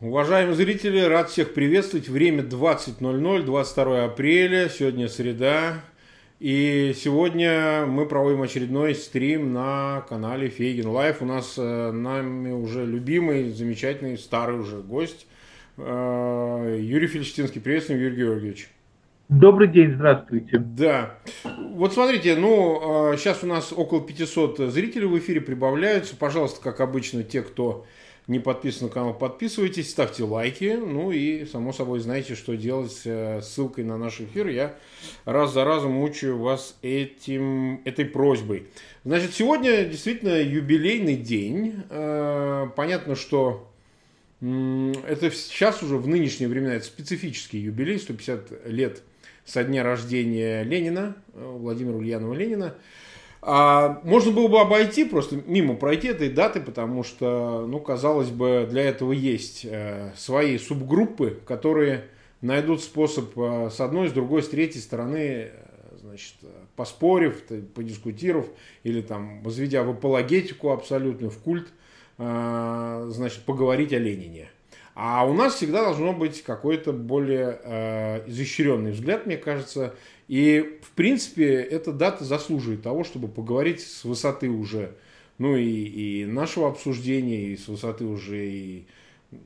[0.00, 2.08] Уважаемые зрители, рад всех приветствовать.
[2.08, 5.82] Время 20.00, 22 апреля, сегодня среда.
[6.38, 11.20] И сегодня мы проводим очередной стрим на канале Фейгин Live.
[11.20, 15.26] У нас э, нами уже любимый, замечательный, старый уже гость
[15.76, 17.60] э, Юрий Фельштинский.
[17.60, 18.70] Приветствуем, Юрий Георгиевич.
[19.28, 20.56] Добрый день, здравствуйте.
[20.56, 21.18] Да.
[21.74, 26.16] Вот смотрите, ну, сейчас э, у нас около 500 зрителей в эфире прибавляются.
[26.16, 27.84] Пожалуйста, как обычно, те, кто
[28.30, 30.78] не подписан на канал, подписывайтесь, ставьте лайки.
[30.80, 34.46] Ну и, само собой, знаете, что делать с э, ссылкой на наш эфир.
[34.46, 34.76] Я
[35.24, 38.68] раз за разом мучаю вас этим, этой просьбой.
[39.04, 41.82] Значит, сегодня действительно юбилейный день.
[41.90, 43.68] Э, понятно, что
[44.40, 49.02] это сейчас уже в нынешние времена это специфический юбилей, 150 лет
[49.44, 52.76] со дня рождения Ленина, э, Владимира Ульянова Ленина.
[53.42, 58.66] А можно было бы обойти, просто мимо пройти этой даты, потому что, ну, казалось бы,
[58.68, 62.04] для этого есть э, свои субгруппы, которые
[62.42, 65.50] найдут способ э, с одной, с другой, с третьей стороны, э,
[66.02, 66.34] значит,
[66.76, 67.42] поспорив,
[67.74, 68.46] подискутировав
[68.82, 71.68] или там возведя в апологетику абсолютно, в культ,
[72.18, 74.50] э, значит, поговорить о Ленине.
[74.94, 79.94] А у нас всегда должно быть какой-то более э, изощренный взгляд, мне кажется,
[80.30, 84.94] и, в принципе, эта дата заслуживает того, чтобы поговорить с высоты уже,
[85.38, 88.86] ну и, и нашего обсуждения, и с высоты уже и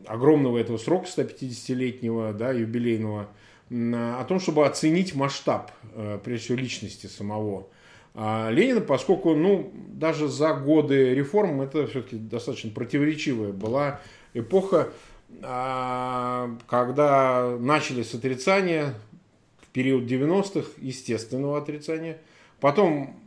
[0.05, 3.31] огромного этого срока 150-летнего, да, юбилейного,
[3.71, 7.69] о том, чтобы оценить масштаб, э, прежде всего, личности самого
[8.13, 14.03] а Ленина, поскольку, ну, даже за годы реформ это все-таки достаточно противоречивая была
[14.35, 14.91] эпоха,
[15.43, 18.95] а, когда начали с отрицания,
[19.75, 22.19] период 90-х естественного отрицания,
[22.61, 23.20] потом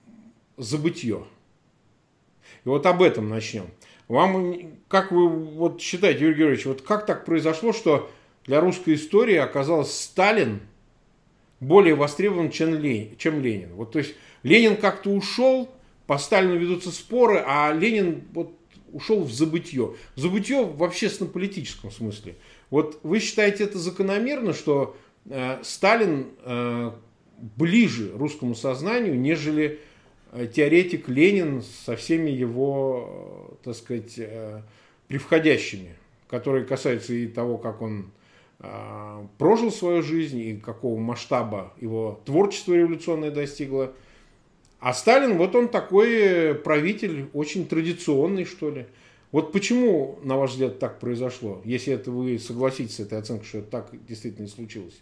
[0.55, 1.25] забытье.
[2.65, 3.69] И вот об этом начнем.
[4.07, 4.55] Вам,
[4.87, 8.09] как вы вот считаете, Юрий Георгиевич, вот как так произошло, что
[8.45, 10.61] для русской истории оказался Сталин
[11.59, 13.17] более востребован, чем Ленин?
[13.17, 13.73] Чем Ленин?
[13.73, 15.69] Вот, то есть Ленин как-то ушел,
[16.05, 18.53] по Сталину ведутся споры, а Ленин вот
[18.93, 19.95] ушел в забытье.
[20.15, 22.35] Забытье в общественно-политическом смысле.
[22.69, 24.95] Вот вы считаете это закономерно, что
[25.63, 26.91] Сталин э,
[27.57, 29.79] ближе русскому сознанию, нежели
[30.31, 34.19] э, теоретик Ленин со всеми его, так сказать,
[35.07, 35.95] превходящими,
[36.29, 38.11] которые касаются и того, как он
[39.37, 43.93] прожил свою жизнь и какого масштаба его творчество революционное достигло.
[44.79, 48.87] А Сталин, вот он такой правитель, очень традиционный, что ли.
[49.31, 53.61] Вот почему, на ваш взгляд, так произошло, если это вы согласитесь с этой оценкой, что
[53.61, 55.01] так действительно и случилось?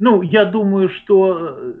[0.00, 1.72] Ну, я думаю, что э,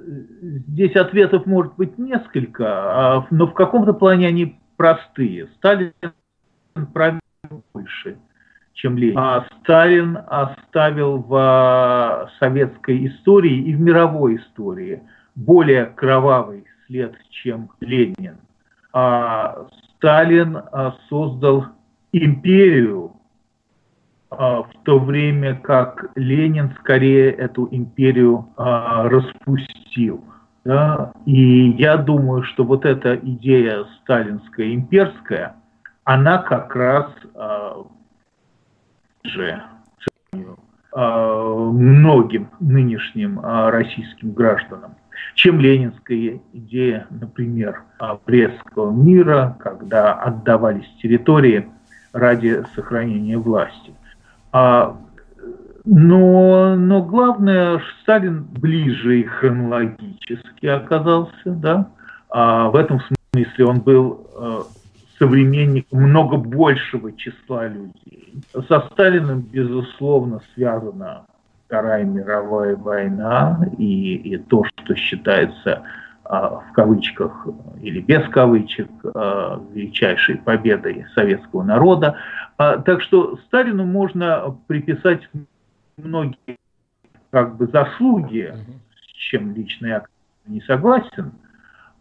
[0.68, 5.48] здесь ответов может быть несколько, а, но в каком-то плане они простые.
[5.56, 5.94] Сталин
[6.92, 7.20] правил
[7.72, 8.18] больше,
[8.74, 9.18] чем Ленин.
[9.18, 15.02] А Сталин оставил в а, советской истории и в мировой истории
[15.34, 18.36] более кровавый след, чем Ленин.
[18.92, 19.66] А
[19.96, 21.68] Сталин а, создал
[22.12, 23.12] империю,
[24.30, 30.24] в то время как Ленин скорее эту империю а, распустил.
[30.64, 31.12] Да?
[31.26, 35.56] И я думаю, что вот эта идея сталинская, имперская,
[36.04, 37.84] она как раз а,
[39.24, 39.62] же
[40.92, 44.96] многим нынешним российским гражданам,
[45.36, 47.84] чем ленинская идея, например,
[48.26, 51.68] Брестского мира, когда отдавались территории
[52.12, 53.94] ради сохранения власти.
[54.52, 54.96] А,
[55.84, 61.90] но, но главное, Сталин ближе и хронологически оказался, да.
[62.28, 63.00] А в этом
[63.32, 64.60] смысле он был э,
[65.18, 68.42] современником много большего числа людей.
[68.68, 71.26] Со Сталиным, безусловно, связана
[71.66, 75.82] Вторая мировая война и, и то, что считается
[76.30, 77.48] в кавычках
[77.80, 82.16] или без кавычек а, величайшей победой советского народа.
[82.56, 85.28] А, так что Сталину можно приписать
[85.96, 86.56] многие
[87.30, 88.54] как бы заслуги,
[88.94, 90.04] с чем лично я
[90.46, 91.32] не согласен,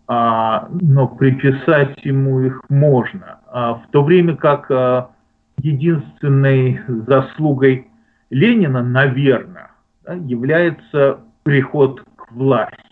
[0.07, 3.38] но приписать ему их можно.
[3.51, 4.71] В то время как
[5.62, 7.88] единственной заслугой
[8.31, 9.69] Ленина, наверное,
[10.07, 12.88] является приход к власти.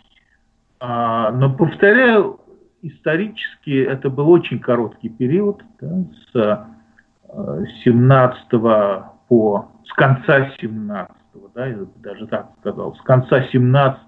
[0.79, 2.39] А, но, повторяю,
[2.81, 6.03] исторически это был очень короткий период, да,
[6.33, 11.17] с 17 э, по, с конца 17
[11.57, 14.01] да, я даже так сказал, с конца 17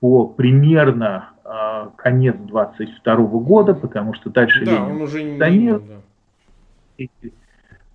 [0.00, 7.06] по примерно э, конец 22 года, потому что дальше да, Ленин он уже не, да.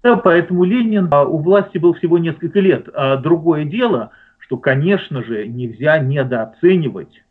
[0.01, 2.87] Да, поэтому Ленин а, у власти был всего несколько лет.
[2.93, 7.23] А другое дело, что, конечно же, нельзя недооценивать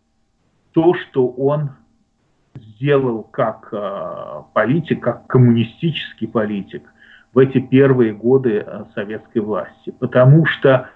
[0.78, 1.70] то, что он
[2.54, 6.84] сделал как э, политик, как коммунистический политик
[7.34, 9.90] в эти первые годы э, советской власти.
[9.98, 10.88] Потому что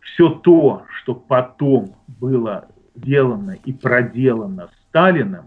[0.00, 5.46] все то, что потом было сделано и проделано Сталиным,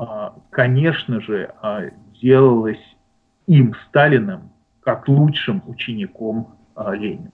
[0.00, 0.04] э,
[0.50, 1.54] конечно же,
[2.20, 2.82] делалось
[3.46, 4.50] им, Сталиным,
[4.80, 7.30] как лучшим учеником Ленина.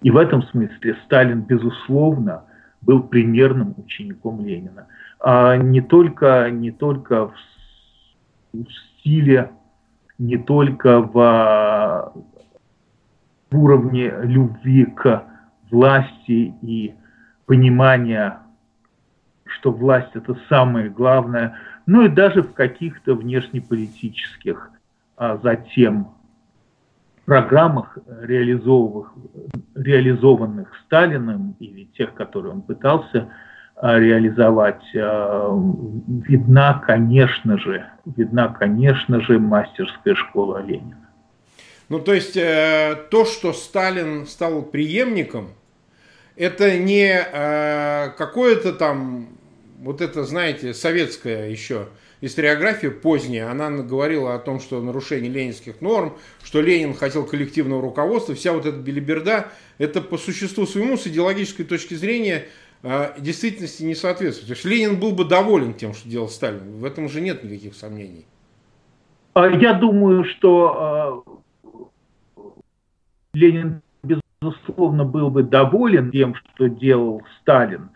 [0.00, 2.44] И в этом смысле Сталин, безусловно,
[2.84, 4.86] был примерным учеником Ленина.
[5.20, 7.34] А не только, не только в,
[8.52, 9.50] в стиле,
[10.18, 12.12] не только в,
[13.50, 15.24] в уровне любви к
[15.70, 16.94] власти и
[17.46, 18.38] понимания,
[19.44, 24.70] что власть это самое главное, но и даже в каких-то внешнеполитических
[25.16, 26.08] а затем
[27.24, 29.12] программах, реализованных,
[29.74, 33.28] реализованных Сталиным или тех, которые он пытался
[33.76, 35.50] а, реализовать, а,
[36.28, 41.08] видна, конечно же, видна, конечно же, мастерская школа Ленина.
[41.88, 45.50] Ну, то есть, э, то, что Сталин стал преемником,
[46.34, 49.28] это не э, какое-то там,
[49.80, 51.88] вот это, знаете, советское еще
[52.24, 58.34] историография поздняя, она говорила о том, что нарушение ленинских норм, что Ленин хотел коллективного руководства,
[58.34, 59.48] вся вот эта белиберда,
[59.78, 62.46] это по существу своему с идеологической точки зрения
[62.82, 64.48] э, действительности не соответствует.
[64.48, 66.78] То есть Ленин был бы доволен тем, что делал Сталин.
[66.78, 68.24] В этом уже нет никаких сомнений.
[69.34, 71.24] А я думаю, что
[72.36, 72.40] э,
[73.34, 77.90] Ленин, безусловно, был бы доволен тем, что делал Сталин.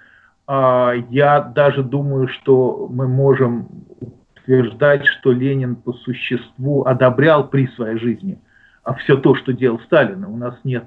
[0.48, 3.68] А я даже думаю, что мы можем
[4.00, 8.40] утверждать, что Ленин по существу одобрял при своей жизни
[8.88, 10.24] а все то, что делал Сталин.
[10.24, 10.84] У нас нет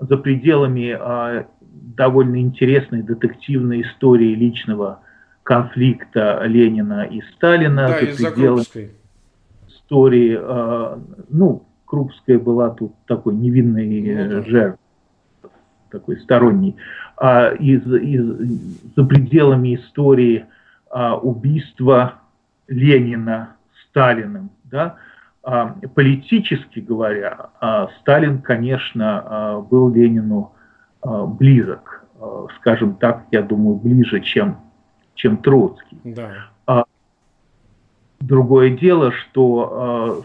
[0.00, 4.98] за пределами а, довольно интересной детективной истории личного
[5.44, 7.86] конфликта Ленина и Сталина.
[7.86, 8.90] Да, за пределами
[9.68, 10.36] истории,
[11.28, 14.42] ну, Крупская была тут такой невинной ну, да.
[14.42, 14.78] жертвой,
[15.92, 16.74] такой сторонний.
[17.18, 20.44] А, из, из, за пределами истории
[20.90, 22.14] а, убийства
[22.68, 23.56] Ленина
[23.88, 24.96] Сталиным, да,
[25.42, 30.52] а, политически говоря, а, Сталин, конечно, а, был Ленину
[31.04, 32.04] близок,
[32.56, 34.56] скажем так, я думаю, ближе, чем,
[35.14, 36.00] чем Троцкий.
[36.02, 36.84] Да.
[38.18, 40.24] Другое дело, что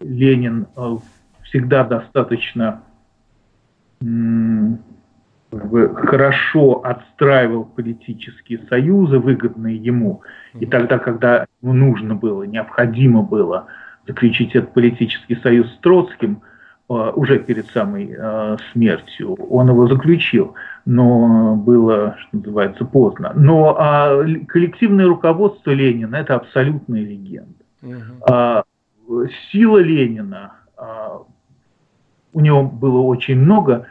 [0.00, 0.66] Ленин
[1.44, 2.82] всегда достаточно
[5.58, 10.22] как бы хорошо отстраивал политические союзы, выгодные ему.
[10.58, 13.66] И тогда, когда ему нужно было, необходимо было
[14.06, 16.42] заключить этот политический союз с Троцким,
[16.88, 20.54] э, уже перед самой э, смертью, он его заключил,
[20.84, 23.32] но было, что называется, поздно.
[23.34, 27.64] Но а, коллективное руководство Ленина– это абсолютная легенда.
[27.82, 27.94] Угу.
[28.28, 28.64] А,
[29.50, 31.22] сила Ленина, а,
[32.34, 33.86] у него было очень много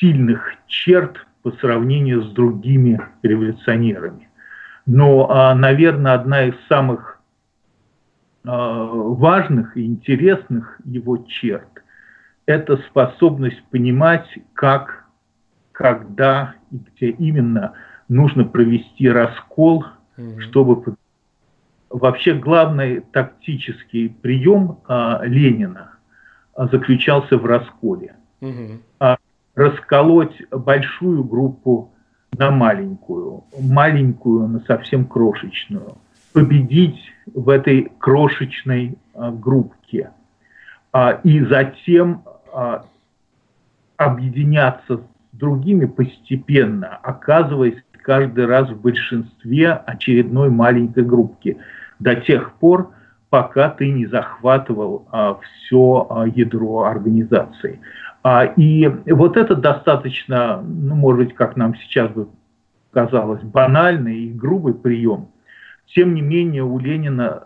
[0.00, 4.28] сильных черт по сравнению с другими революционерами.
[4.86, 7.20] Но, а, наверное, одна из самых
[8.44, 11.68] а, важных и интересных его черт–
[12.46, 15.04] это способность понимать, как,
[15.72, 17.74] когда и где именно
[18.08, 19.84] нужно провести раскол,
[20.16, 20.96] mm чтобы
[21.88, 25.92] вообще главный тактический прием а, Ленина
[26.56, 28.16] заключался в расколе.
[28.40, 28.80] mm
[29.60, 31.92] расколоть большую группу
[32.38, 35.98] на маленькую, маленькую на совсем крошечную,
[36.32, 36.98] победить
[37.34, 40.12] в этой крошечной а, группке.
[40.92, 42.22] А, и затем
[42.54, 42.86] а,
[43.98, 45.00] объединяться с
[45.32, 51.58] другими постепенно, оказываясь каждый раз в большинстве очередной маленькой группки.
[51.98, 52.92] До тех пор,
[53.28, 57.80] пока ты не захватывал а, все а, ядро организации.
[58.22, 62.28] А, и вот это достаточно, ну, может быть, как нам сейчас бы
[62.92, 65.28] казалось, банальный и грубый прием.
[65.94, 67.44] Тем не менее, у Ленина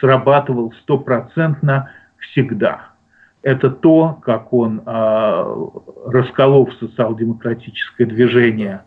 [0.00, 2.90] срабатывал стопроцентно всегда.
[3.42, 5.66] Это то, как он, э,
[6.06, 8.82] расколов социал-демократическое движение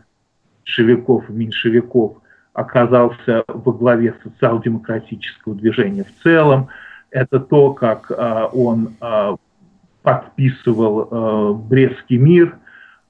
[0.63, 2.17] шевиков и меньшевиков,
[2.53, 6.67] оказался во главе социал-демократического движения в целом.
[7.11, 9.35] Это то, как э, он э,
[10.01, 12.57] подписывал э, Брестский мир,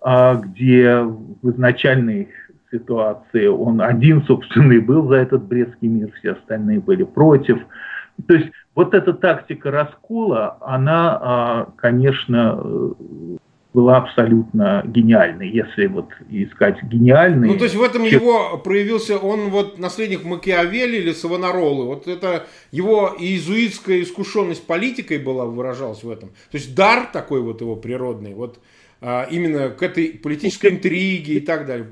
[0.06, 2.30] э, где в изначальной
[2.72, 7.60] ситуации он один, собственно, и был за этот Брестский мир, все остальные были против.
[8.28, 12.64] То есть вот эта тактика раскола, она, а, конечно,
[13.74, 17.48] была абсолютно гениальной, если вот искать гениальный.
[17.48, 22.46] Ну, то есть в этом его проявился, он вот наследник Макиавелли или Савонаролы, вот это
[22.72, 26.30] его иезуитская искушенность политикой была, выражалась в этом.
[26.52, 28.60] То есть дар такой вот его природный, вот
[29.00, 31.88] а, именно к этой политической интриге и так далее.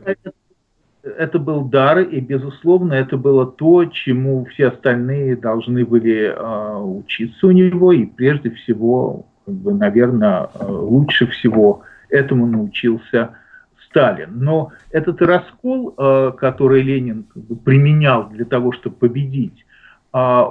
[1.02, 7.48] Это был дар, и, безусловно, это было то, чему все остальные должны были э, учиться
[7.48, 13.32] у него, и прежде всего как бы, наверное, э, лучше всего этому научился
[13.86, 14.29] Сталин.
[14.34, 17.25] Но этот раскол, э, который Ленин
[17.65, 19.65] применял для того, чтобы победить,
[20.13, 20.44] э,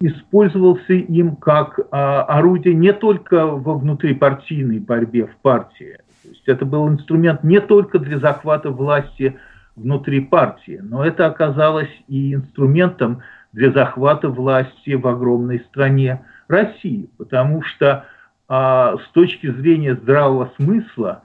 [0.00, 5.98] использовался им как орудие не только во внутрипартийной борьбе в партии.
[6.22, 9.36] То есть это был инструмент не только для захвата власти
[9.74, 17.62] внутри партии, но это оказалось и инструментом для захвата власти в огромной стране России, потому
[17.62, 18.06] что
[18.48, 21.22] а, с точки зрения здравого смысла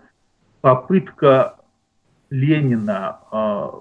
[0.62, 1.56] попытка
[2.30, 3.72] Ленина а,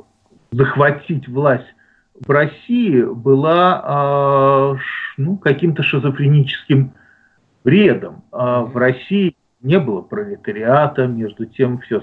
[0.50, 1.66] захватить власть
[2.14, 4.76] в России была а,
[5.16, 6.92] ну, каким-то шизофреническим
[7.64, 8.22] бредом.
[8.30, 12.02] А в России не было пролетариата, между тем все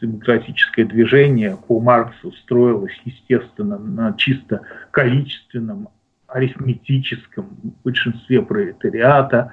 [0.00, 5.88] демократическое движение по Марксу строилось, естественно, на чисто количественном
[6.28, 7.46] арифметическом
[7.84, 9.52] большинстве пролетариата.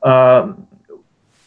[0.00, 0.56] А,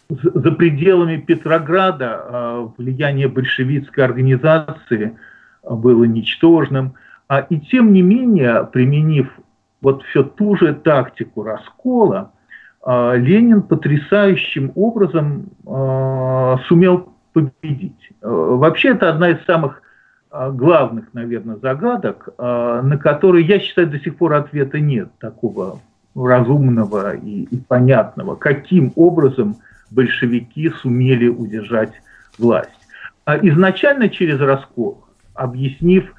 [0.09, 5.17] за пределами Петрограда а, влияние большевистской организации
[5.63, 6.93] было ничтожным.
[7.27, 9.29] А, и тем не менее, применив
[9.81, 12.31] вот все ту же тактику раскола,
[12.85, 15.49] Ленин потрясающим образом
[16.67, 18.11] сумел победить.
[18.21, 19.86] Вообще это одна из самых а,
[20.31, 25.79] главных, наверное, загадок, а, на которые, я считаю, до сих пор ответа нет такого
[26.15, 29.57] разумного и, и понятного, каким образом
[29.91, 31.93] большевики сумели удержать
[32.37, 32.69] власть.
[33.25, 36.13] А изначально через раскол, объяснив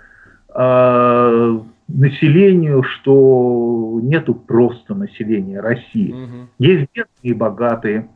[0.55, 6.12] э, населению, что нету просто населения России.
[6.12, 6.49] Угу.
[6.59, 8.09] Есть бедные и богатые,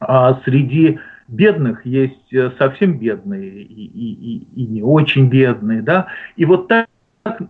[0.00, 6.08] а среди бедных есть э, совсем бедные и, и, и, и не очень бедные, да,
[6.36, 6.86] и вот так,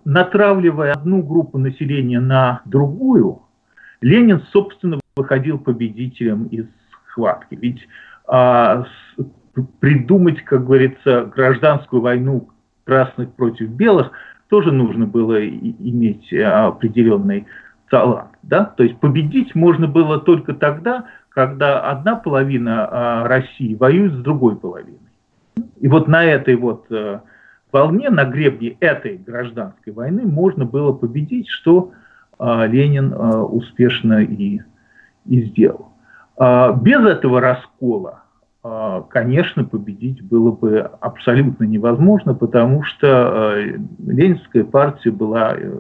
[0.05, 3.43] натравливая одну группу населения на другую,
[4.01, 6.67] Ленин, собственно, выходил победителем из
[7.09, 7.55] схватки.
[7.55, 7.81] Ведь
[8.27, 9.23] а, с,
[9.81, 12.51] придумать, как говорится, гражданскую войну
[12.85, 14.11] красных против белых
[14.49, 17.47] тоже нужно было иметь определенный
[17.95, 18.31] талант.
[18.43, 18.65] Да?
[18.65, 24.57] То есть победить можно было только тогда, когда одна половина а, России воюет с другой
[24.57, 24.99] половиной.
[25.79, 27.21] И вот на этой вот э,
[27.71, 31.93] волне, на гребне этой гражданской войны можно было победить, что
[32.37, 34.61] а, Ленин а, успешно и,
[35.27, 35.93] и сделал.
[36.37, 38.25] Без этого раскола,
[39.09, 43.55] конечно, победить было бы абсолютно невозможно, потому что
[44.05, 45.79] Ленинская партия была э,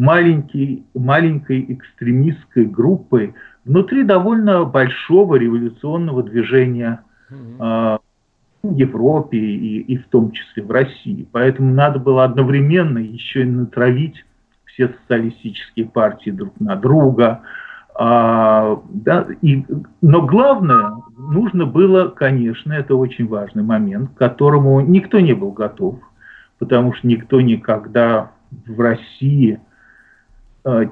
[0.00, 3.34] маленький, маленькой экстремистской группой,
[3.66, 7.98] внутри довольно большого революционного движения э,
[8.62, 11.28] в Европе и, и в том числе в России.
[11.30, 14.24] Поэтому надо было одновременно еще и натравить
[14.64, 17.42] все социалистические партии друг на друга.
[17.94, 19.66] А, да, и,
[20.00, 25.96] но главное, нужно было, конечно, это очень важный момент, к которому никто не был готов,
[26.58, 28.30] потому что никто никогда
[28.66, 29.60] в России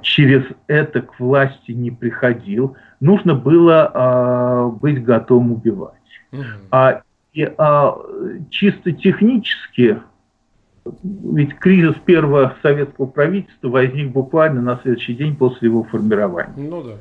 [0.03, 5.95] через это к власти не приходил, нужно было а, быть готовым убивать.
[6.33, 6.43] Угу.
[6.71, 7.97] А, и, а,
[8.51, 10.01] чисто технически,
[11.03, 16.55] ведь кризис первого советского правительства возник буквально на следующий день после его формирования.
[16.57, 16.95] Ну да.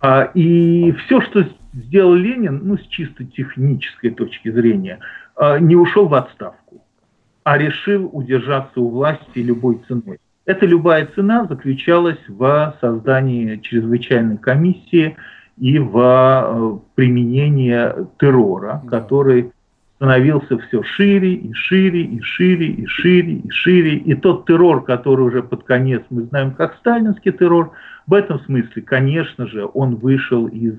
[0.00, 5.00] А, и все, что сделал Ленин, ну, с чисто технической точки зрения,
[5.34, 6.82] а, не ушел в отставку,
[7.44, 10.18] а решил удержаться у власти любой ценой.
[10.46, 15.16] Эта любая цена заключалась в создании чрезвычайной комиссии
[15.58, 17.76] и в э, применении
[18.20, 19.50] террора, который
[19.96, 23.96] становился все шире и шире и шире и шире и шире.
[23.96, 27.72] И тот террор, который уже под конец мы знаем как сталинский террор,
[28.06, 30.78] в этом смысле, конечно же, он вышел из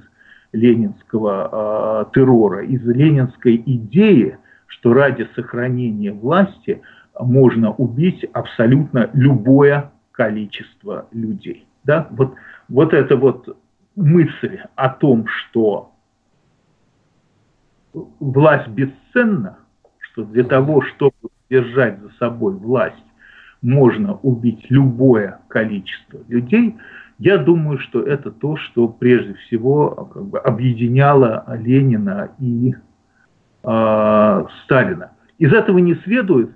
[0.54, 6.82] ленинского э, террора, из ленинской идеи, что ради сохранения власти–
[7.20, 11.68] можно убить абсолютно любое количество людей.
[11.84, 12.08] Да?
[12.12, 12.36] Вот,
[12.70, 13.58] вот эта вот
[13.96, 15.92] мысль о том, что
[18.20, 19.58] власть бесценна,
[20.00, 21.16] что для того, чтобы
[21.50, 22.96] держать за собой власть,
[23.62, 26.76] можно убить любое количество людей,
[27.20, 32.76] я думаю, что это то, что прежде всего как бы, объединяло Ленина и
[33.64, 35.12] э, Сталина.
[35.40, 36.52] Из этого не следует,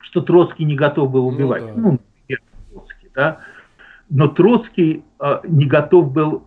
[0.00, 1.62] что Троцкий не готов был ну убивать.
[1.62, 1.80] Ну, да.
[1.80, 3.38] ну например, Троцкий, да.
[4.10, 6.46] Но Троцкий э, не готов был,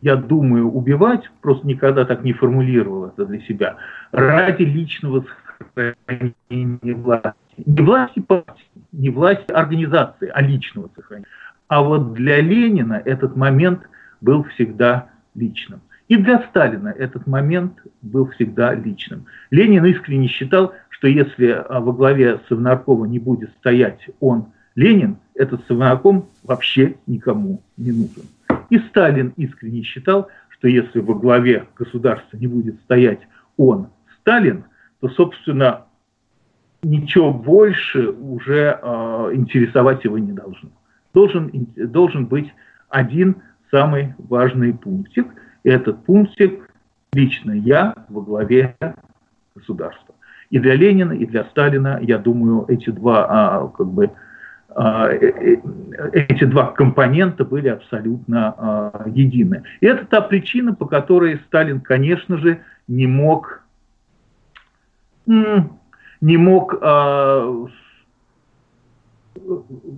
[0.00, 3.76] я думаю, убивать, просто никогда так не формулировал это для себя,
[4.12, 5.24] ради личного
[5.74, 7.32] сохранения власти.
[7.56, 11.28] Не власти партии, не власти организации, а личного сохранения.
[11.68, 13.88] А вот для Ленина этот момент
[14.20, 15.80] был всегда личным.
[16.08, 19.26] И для Сталина этот момент был всегда личным.
[19.50, 25.66] Ленин искренне считал, что если а, во главе Совнаркома не будет стоять он, Ленин, этот
[25.66, 28.24] Совнарком вообще никому не нужен.
[28.70, 33.20] И Сталин искренне считал, что если во главе государства не будет стоять
[33.56, 33.88] он,
[34.20, 34.64] Сталин,
[35.00, 35.86] то, собственно,
[36.82, 40.70] ничего больше уже э, интересовать его не должно
[41.14, 42.52] должен, должен быть
[42.90, 43.36] один
[43.70, 45.26] самый важный пунктик.
[45.64, 46.70] Этот пунктик
[47.14, 48.76] лично я во главе
[49.54, 50.14] государства.
[50.50, 54.10] И для Ленина, и для Сталина, я думаю, эти два а, как бы
[54.68, 55.56] а, э, э,
[56.12, 59.62] эти два компонента были абсолютно а, едины.
[59.80, 63.62] И это та причина, по которой Сталин, конечно же, не мог
[65.26, 67.66] не мог а,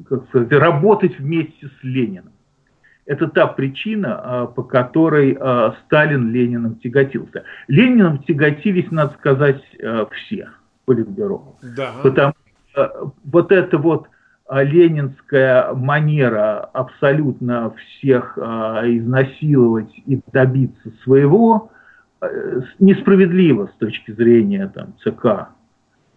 [0.08, 2.32] как сказать, работать вместе с Лениным.
[3.06, 7.44] Это та причина, а, по которой а, Сталин Лениным тяготился.
[7.68, 10.48] Лениным тяготились, надо сказать, а, все
[10.86, 11.56] политбюро.
[11.76, 11.92] Да.
[12.02, 12.34] Потому
[12.70, 14.08] что вот эта вот
[14.48, 21.72] ленинская манера абсолютно всех изнасиловать и добиться своего
[22.78, 25.48] несправедливо с точки зрения там, ЦК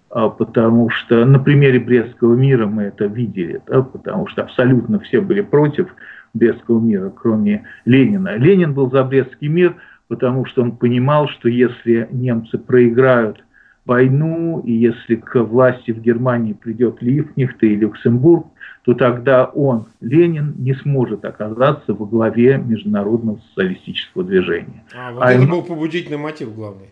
[0.10, 5.42] потому что на примере Брестского мира мы это видели, да, потому что абсолютно все были
[5.42, 5.88] против
[6.34, 8.36] Брестского мира, кроме Ленина.
[8.36, 9.76] Ленин был за Брестский мир,
[10.08, 13.44] потому что он понимал, что если немцы проиграют
[13.86, 18.48] войну, и если к власти в Германии придет Лифнихт и Люксембург,
[18.84, 24.84] то тогда он, Ленин, не сможет оказаться во главе международного социалистического движения.
[24.96, 25.50] А, вот а это им...
[25.50, 26.90] был побудительный мотив главный.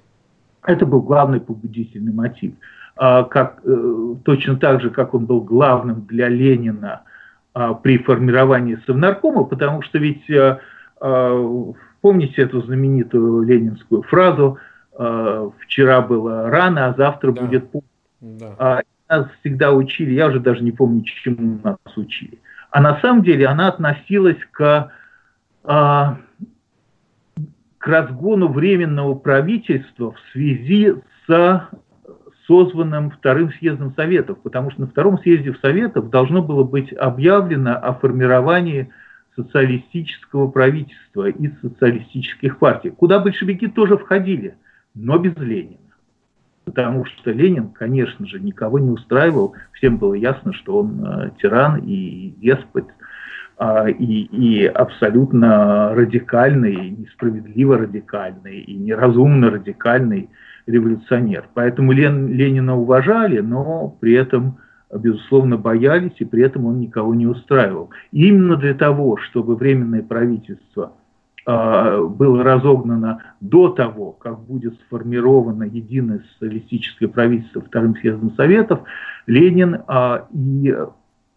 [0.66, 2.54] Это был главный побудительный мотив.
[2.96, 7.04] А, как, э, точно так же, как он был главным для Ленина
[7.82, 10.60] при формировании Совнаркома, потому что ведь, э,
[11.00, 14.58] а, помните эту знаменитую ленинскую фразу
[14.94, 17.42] «вчера было рано, а завтра да.
[17.42, 17.90] будет поздно».
[18.22, 18.82] Да.
[19.10, 22.40] Нас всегда учили, я уже даже не помню, чему нас учили.
[22.72, 24.92] А на самом деле она относилась к,
[25.64, 26.18] к
[27.80, 30.96] разгону временного правительства в связи
[31.28, 31.70] с
[32.48, 37.94] созванным вторым съездом Советов, потому что на втором съезде Советов должно было быть объявлено о
[37.94, 38.90] формировании
[39.36, 44.56] социалистического правительства и социалистических партий, куда большевики тоже входили,
[44.96, 45.78] но без Ленина.
[46.66, 51.82] Потому что Ленин, конечно же, никого не устраивал, всем было ясно, что он э, тиран
[51.86, 52.88] и деспот,
[53.60, 60.30] э, и, и абсолютно радикальный, несправедливо радикальный, и неразумно радикальный
[60.68, 61.50] революционер.
[61.54, 64.58] Поэтому Лен, Ленина уважали, но при этом,
[64.94, 67.90] безусловно, боялись, и при этом он никого не устраивал.
[68.12, 70.92] И именно для того, чтобы Временное правительство
[71.46, 78.82] э, было разогнано до того, как будет сформировано единое социалистическое правительство Вторым съездом Советов,
[79.26, 80.76] Ленин э, и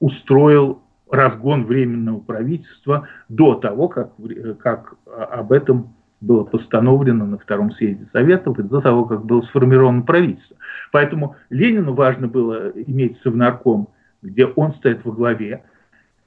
[0.00, 4.12] устроил разгон Временного правительства до того, как,
[4.60, 10.02] как об этом было постановлено на Втором съезде Советов и до того, как было сформировано
[10.02, 10.56] правительство.
[10.92, 13.88] Поэтому Ленину важно было иметь совнарком,
[14.22, 15.64] где он стоит во главе.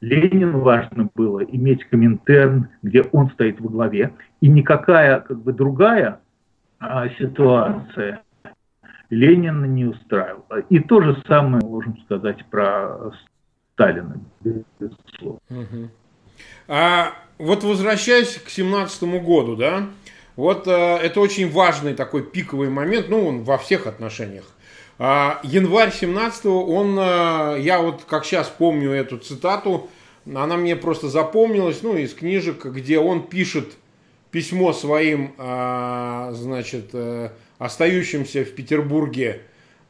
[0.01, 4.13] Ленину важно было иметь Коминтерн, где он стоит во главе.
[4.41, 6.19] И никакая как бы другая
[6.79, 8.21] а, ситуация
[9.09, 10.59] Ленина не устраивала.
[10.69, 13.11] И то же самое можем сказать про
[13.73, 15.39] Сталина, безусловно.
[15.49, 15.89] Угу.
[16.67, 19.89] А вот возвращаясь к семнадцатому году, да,
[20.35, 24.45] вот э, это очень важный такой пиковый момент, ну, он во всех отношениях.
[24.99, 29.89] А, январь 17 он, э, я вот как сейчас помню эту цитату,
[30.25, 33.73] она мне просто запомнилась, ну, из книжек, где он пишет
[34.31, 39.41] письмо своим, э, значит, э, остающимся в Петербурге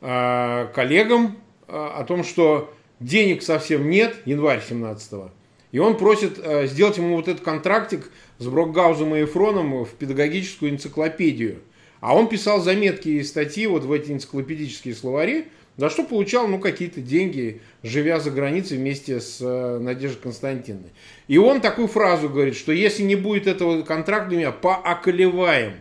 [0.02, 1.38] э, коллегам
[1.68, 5.30] э, о том, что денег совсем нет, январь 17 -го,
[5.74, 10.72] и он просит э, сделать ему вот этот контрактик с Брокгаузом и Эфроном в педагогическую
[10.72, 11.62] энциклопедию.
[12.00, 16.60] А он писал заметки и статьи вот в эти энциклопедические словари, за что получал ну,
[16.60, 20.92] какие-то деньги, живя за границей вместе с э, Надеждой Константиновной.
[21.28, 25.74] И он такую фразу говорит, что если не будет этого контракта, меня пооколеваем.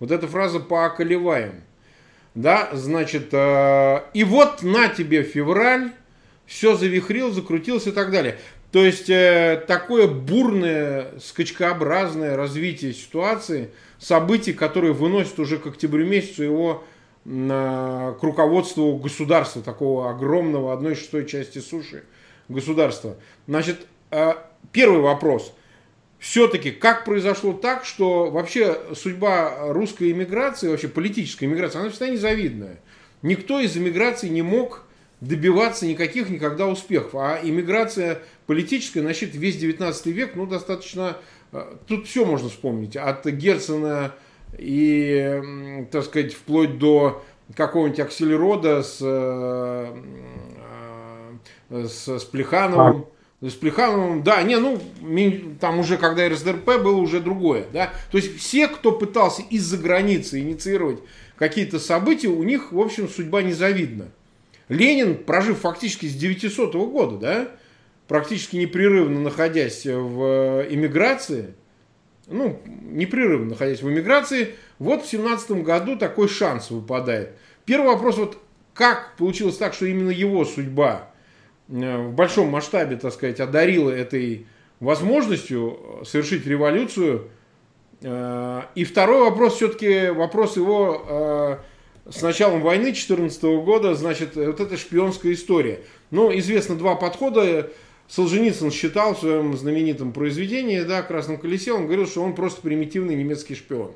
[0.00, 1.62] Вот эта фраза пооколеваем.
[2.34, 5.92] Да, значит, э, и вот на тебе февраль,
[6.44, 8.38] все завихрил, закрутился и так далее.
[8.70, 16.42] То есть э, такое бурное, скачкообразное развитие ситуации, событий, которые выносят уже к октябрю месяцу
[16.42, 16.84] его
[17.24, 22.04] к руководству государства, такого огромного, одной шестой части суши
[22.48, 23.16] государства.
[23.46, 24.32] Значит, э,
[24.72, 25.52] первый вопрос.
[26.18, 32.80] Все-таки как произошло так, что вообще судьба русской иммиграции, вообще политической иммиграции, она всегда незавидная.
[33.22, 34.84] Никто из иммиграции не мог
[35.20, 37.14] добиваться никаких никогда успехов.
[37.14, 41.18] А иммиграция политическая, значит, весь 19 век, ну, достаточно...
[41.52, 42.96] Э, тут все можно вспомнить.
[42.96, 44.14] От Герцена
[44.56, 47.22] и, так сказать, вплоть до
[47.54, 49.94] какого-нибудь Акселерода с, э,
[51.68, 53.04] э, с, с Плехановым.
[53.42, 54.80] С Плехановым, да, не, ну,
[55.60, 57.92] там уже, когда РСДРП было уже другое, да.
[58.10, 61.00] То есть все, кто пытался из-за границы инициировать
[61.36, 64.06] какие-то события, у них, в общем, судьба незавидна.
[64.70, 67.48] Ленин, прожив фактически с 900 года, да,
[68.08, 71.54] практически непрерывно находясь в эмиграции,
[72.26, 77.36] ну, непрерывно находясь в эмиграции, вот в 17 году такой шанс выпадает.
[77.64, 78.38] Первый вопрос, вот
[78.72, 81.10] как получилось так, что именно его судьба
[81.68, 84.46] э, в большом масштабе, так сказать, одарила этой
[84.80, 87.28] возможностью совершить революцию.
[88.02, 91.04] Э, и второй вопрос, все-таки вопрос его
[92.06, 95.80] э, с началом войны 2014 года, значит, вот эта шпионская история.
[96.10, 97.70] Ну, известно два подхода.
[98.08, 103.14] Солженицын считал в своем знаменитом произведении, да, «Красном колесе», он говорил, что он просто примитивный
[103.14, 103.92] немецкий шпион.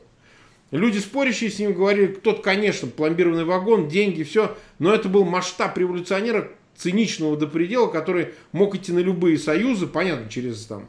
[0.70, 5.76] Люди, спорящие с ним, говорили, тот, конечно, пломбированный вагон, деньги, все, но это был масштаб
[5.76, 10.86] революционера циничного до предела, который мог идти на любые союзы, понятно, через там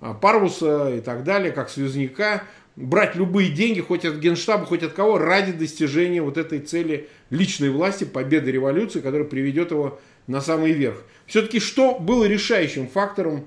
[0.00, 2.44] а, Парвуса и так далее, как связняка,
[2.76, 7.70] брать любые деньги, хоть от генштаба, хоть от кого, ради достижения вот этой цели личной
[7.70, 11.02] власти, победы революции, которая приведет его на самый верх.
[11.32, 13.44] Все-таки что было решающим фактором,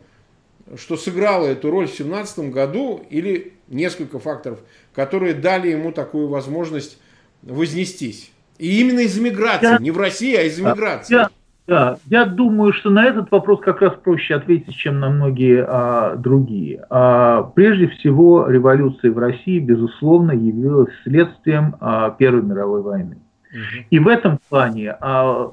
[0.76, 4.58] что сыграло эту роль в 17 году, или несколько факторов,
[4.96, 7.00] которые дали ему такую возможность
[7.44, 8.32] вознестись?
[8.58, 11.14] И именно из иммиграции, я, не в России, а из иммиграции.
[11.14, 11.30] Я,
[11.68, 16.16] да, я думаю, что на этот вопрос как раз проще ответить, чем на многие а,
[16.16, 16.88] другие.
[16.90, 23.18] А, прежде всего, революция в России, безусловно, явилась следствием а, Первой мировой войны.
[23.52, 23.86] Угу.
[23.92, 25.52] И в этом плане а,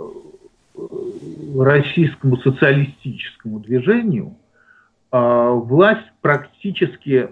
[1.58, 4.36] российскому социалистическому движению
[5.10, 7.28] а, власть практически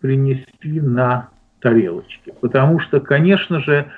[0.00, 2.34] принесли на тарелочке.
[2.40, 3.90] Потому что, конечно же,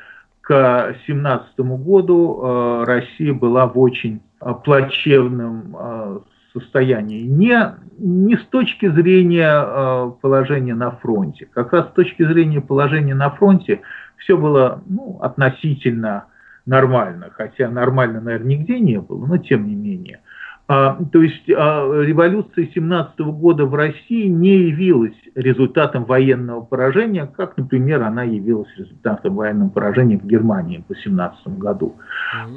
[0.42, 6.18] к 2017 году э, Россия была в очень э, плачевном э,
[6.52, 7.22] состоянии.
[7.22, 11.48] Не, не с точки зрения положения на фронте.
[11.52, 13.80] Как раз с точки зрения положения на фронте
[14.18, 16.26] все было ну, относительно
[16.66, 17.30] нормально.
[17.32, 20.20] Хотя нормально, наверное, нигде не было, но тем не менее.
[20.66, 27.58] А, то есть а, революция 17 года в России не явилась результатом военного поражения, как,
[27.58, 31.96] например, она явилась результатом военного поражения в Германии по 17 году.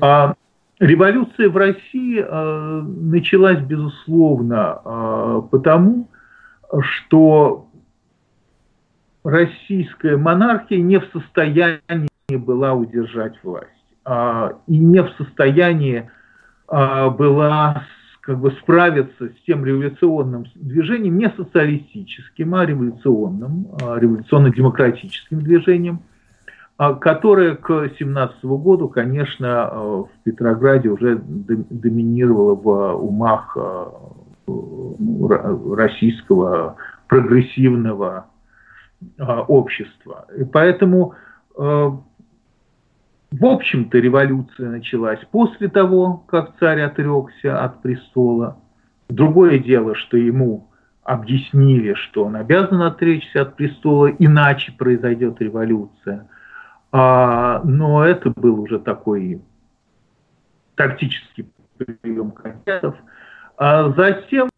[0.01, 0.35] А,
[0.79, 6.09] революция в России а, началась, безусловно, а, потому,
[6.79, 7.67] что
[9.25, 13.76] российская монархия не в состоянии была удержать власть
[14.07, 16.09] и не в состоянии
[16.67, 17.83] а, была
[18.21, 26.01] как бы справиться с тем революционным движением, не социалистическим, а революционным, а революционно-демократическим движением,
[26.77, 33.57] а, которое к 17 году, конечно, а, в Петрограде уже доминировало в умах
[34.45, 36.75] ну, российского
[37.07, 38.25] прогрессивного
[39.47, 40.25] общества.
[40.37, 41.13] И поэтому
[43.31, 48.57] в общем-то, революция началась после того, как царь отрекся от престола.
[49.09, 50.69] Другое дело, что ему
[51.03, 56.27] объяснили, что он обязан отречься от престола, иначе произойдет революция.
[56.91, 59.41] А, но это был уже такой
[60.75, 62.95] тактический прием кандидатов.
[63.57, 64.49] А затем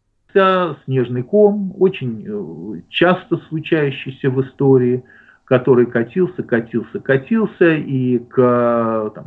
[0.86, 5.04] снежный ком, очень э, часто случающийся в истории–
[5.50, 9.26] который катился, катился, катился, и к, там,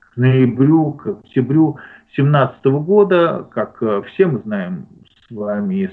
[0.00, 1.78] к ноябрю, к октябрю
[2.16, 4.88] 2017 года, как э, все мы знаем
[5.28, 5.90] с вами из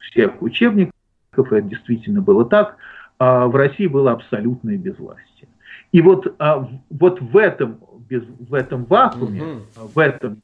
[0.00, 0.94] всех учебников,
[1.34, 2.78] это действительно было так,
[3.18, 5.48] а в России было абсолютное безвластие.
[5.92, 9.88] И вот, а, вот в этом в этом вакууме, угу.
[9.94, 10.42] в этом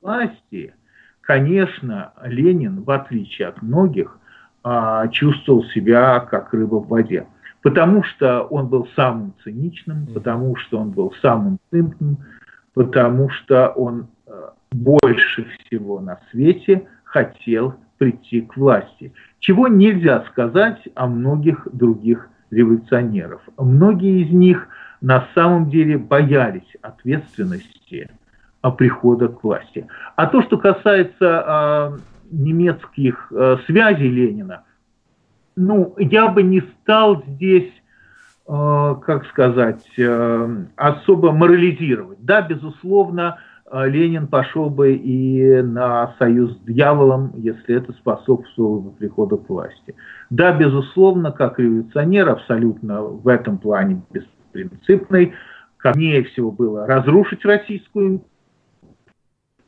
[0.00, 0.74] власти,
[1.22, 4.18] конечно, Ленин, в отличие от многих,
[4.62, 7.26] а, чувствовал себя как рыба в воде.
[7.62, 12.18] Потому что он был самым циничным, потому что он был самым цинкным,
[12.74, 14.08] потому что он
[14.72, 19.12] больше всего на свете хотел прийти к власти.
[19.40, 23.42] Чего нельзя сказать о многих других революционеров.
[23.58, 24.68] Многие из них
[25.00, 28.10] на самом деле боялись ответственности
[28.60, 29.86] о прихода к власти.
[30.16, 31.98] А то, что касается э,
[32.30, 34.64] немецких э, связей Ленина,
[35.56, 37.72] ну, я бы не стал здесь,
[38.46, 42.18] э, как сказать, э, особо морализировать.
[42.24, 43.38] Да, безусловно,
[43.70, 49.48] э, Ленин пошел бы и на союз с дьяволом, если это способствовало бы приходу к
[49.48, 49.94] власти.
[50.30, 55.34] Да, безусловно, как революционер, абсолютно в этом плане беспринципный,
[55.76, 58.22] корнее всего было разрушить Российскую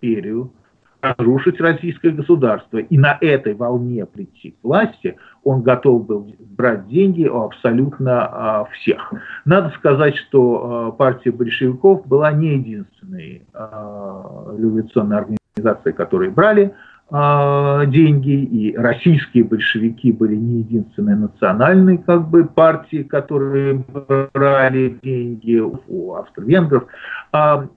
[0.03, 0.53] империю,
[1.03, 2.79] разрушить российское государство.
[2.79, 8.65] И на этой волне прийти к власти он готов был брать деньги у абсолютно а,
[8.67, 9.13] всех.
[9.45, 16.75] Надо сказать, что а, партия большевиков была не единственной а, революционной организацией, которые брали
[17.11, 23.85] деньги, и российские большевики были не единственной национальной как бы, партией, которые
[24.33, 26.87] брали деньги у австро-венгров.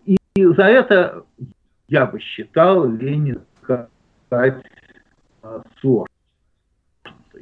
[0.05, 1.23] И за это
[1.87, 4.63] я бы считал Ленина сказать
[5.43, 6.07] э, сложно.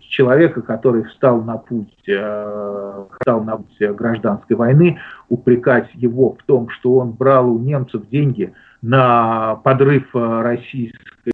[0.02, 6.70] Человека, который встал на путь, э, встал на путь гражданской войны, упрекать его в том,
[6.70, 11.32] что он брал у немцев деньги на подрыв э, российской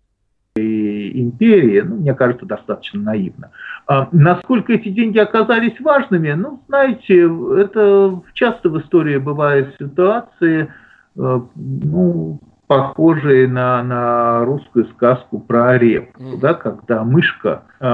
[0.55, 3.51] империи, ну, мне кажется, достаточно наивно.
[3.87, 10.71] А насколько эти деньги оказались важными, ну, знаете, это часто в истории бывают ситуации,
[11.15, 16.39] ну, похожие на, на русскую сказку про репку, mm.
[16.39, 17.85] да, когда мышка э,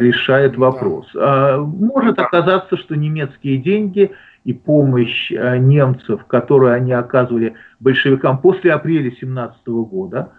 [0.00, 1.08] решает вопрос.
[1.14, 1.54] Да.
[1.54, 4.10] Э, может оказаться, что немецкие деньги
[4.42, 10.32] и помощь э, немцев, которую они оказывали большевикам после апреля 17 года,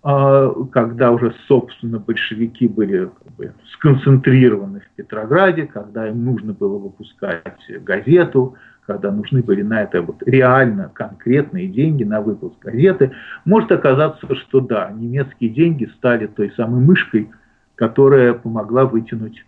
[0.00, 7.58] когда уже, собственно, большевики были как бы, сконцентрированы в Петрограде, когда им нужно было выпускать
[7.80, 8.54] газету,
[8.88, 13.12] когда нужны были на это вот реально конкретные деньги на выпуск газеты,
[13.44, 17.30] может оказаться, что да, немецкие деньги стали той самой мышкой,
[17.74, 19.44] которая помогла вытянуть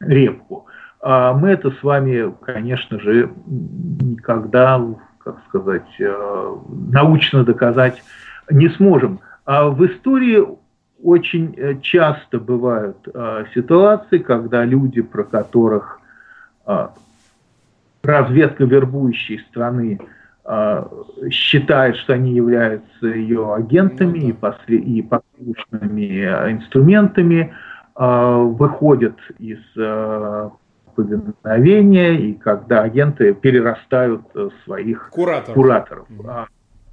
[0.00, 0.66] репку.
[1.02, 4.82] А мы это с вами, конечно же, никогда,
[5.18, 6.56] как сказать, э,
[6.92, 8.02] научно доказать
[8.50, 9.20] не сможем.
[9.44, 10.42] А в истории
[11.02, 16.00] очень э, часто бывают э, ситуации, когда люди, про которых
[18.06, 20.00] разведка вербующей страны
[20.44, 20.84] э,
[21.30, 27.52] считает, что они являются ее агентами ну, и, и послушными а, инструментами,
[27.98, 30.50] э, выходят из э,
[30.94, 34.22] повиновения, и когда агенты перерастают
[34.64, 35.54] своих кураторов.
[35.54, 36.06] кураторов.
[36.10, 36.46] Mm-hmm.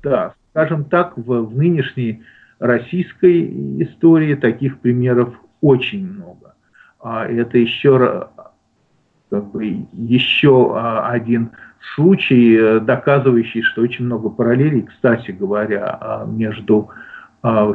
[0.04, 2.24] Да, скажем так, в, в нынешней
[2.60, 6.56] российской истории таких примеров очень много.
[7.02, 8.30] Это еще
[9.34, 11.50] как бы еще а, один
[11.96, 16.90] случай, э, доказывающий, что очень много параллелей, кстати говоря, а, между
[17.42, 17.74] а,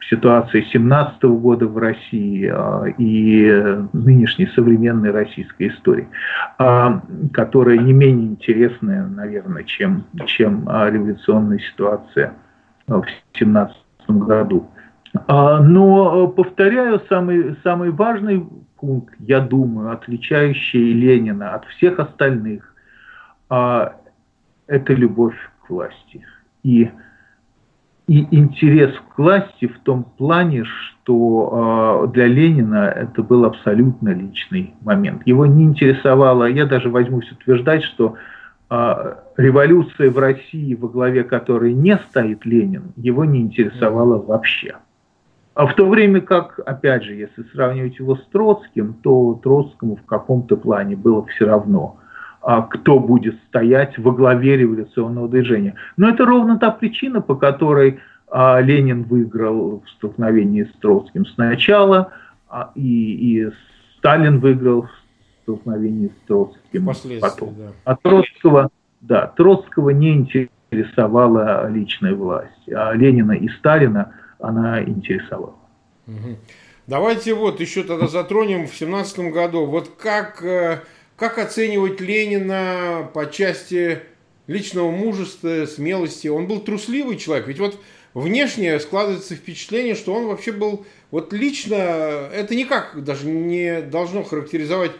[0.00, 2.52] ситуацией 17 года в России
[2.98, 6.08] и нынешней современной российской истории,
[7.32, 12.34] которая не менее интересная, наверное, чем, чем революционная ситуация
[12.86, 13.76] в 17
[14.08, 14.70] году.
[15.28, 18.46] Но, повторяю, самый, самый важный
[18.78, 22.74] пункт, я думаю, отличающий Ленина от всех остальных,
[23.48, 23.96] а,
[24.66, 26.24] это любовь к власти.
[26.62, 26.90] И,
[28.08, 34.74] и интерес к власти в том плане, что а, для Ленина это был абсолютно личный
[34.82, 35.22] момент.
[35.26, 38.16] Его не интересовало, я даже возьмусь утверждать, что
[38.68, 44.76] а, революция в России, во главе которой не стоит Ленин, его не интересовала вообще.
[45.56, 50.04] А в то время как, опять же, если сравнивать его с Троцким, то Троцкому в
[50.04, 51.96] каком-то плане было все равно,
[52.42, 55.74] а кто будет стоять во главе революционного движения.
[55.96, 62.12] Но это ровно та причина, по которой а, Ленин выиграл в столкновении с Троцким сначала,
[62.50, 63.50] а, и, и
[63.96, 64.90] Сталин выиграл в
[65.44, 67.54] столкновении с Троцким потом.
[67.56, 67.72] Да.
[67.84, 68.68] А Троцкого,
[69.00, 74.12] да, Троцкого не интересовала личная власть, а Ленина и Сталина–
[74.46, 75.54] она интересовала.
[76.86, 79.66] Давайте вот еще тогда затронем в семнадцатом году.
[79.66, 80.82] Вот как, э,
[81.16, 84.02] как оценивать Ленина по части
[84.46, 86.28] личного мужества, смелости.
[86.28, 87.48] Он был трусливый человек.
[87.48, 87.80] Ведь вот
[88.14, 94.92] внешне складывается впечатление, что он вообще был, вот лично, это никак даже не должно характеризовать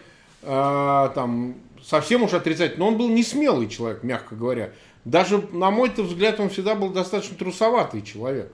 [0.43, 4.71] э, там совсем уж отрицать, но он был не смелый человек, мягко говоря.
[5.05, 8.51] Даже, на мой взгляд, он всегда был достаточно трусоватый человек.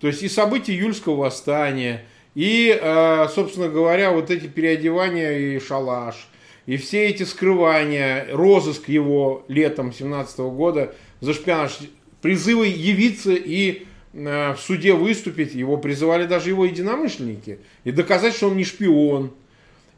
[0.00, 2.04] То есть и события июльского восстания,
[2.34, 6.28] и, э, собственно говоря, вот эти переодевания и шалаш,
[6.66, 11.78] и все эти скрывания, розыск его летом 17 года за шпионаж,
[12.22, 18.48] призывы явиться и э, в суде выступить, его призывали даже его единомышленники, и доказать, что
[18.48, 19.32] он не шпион.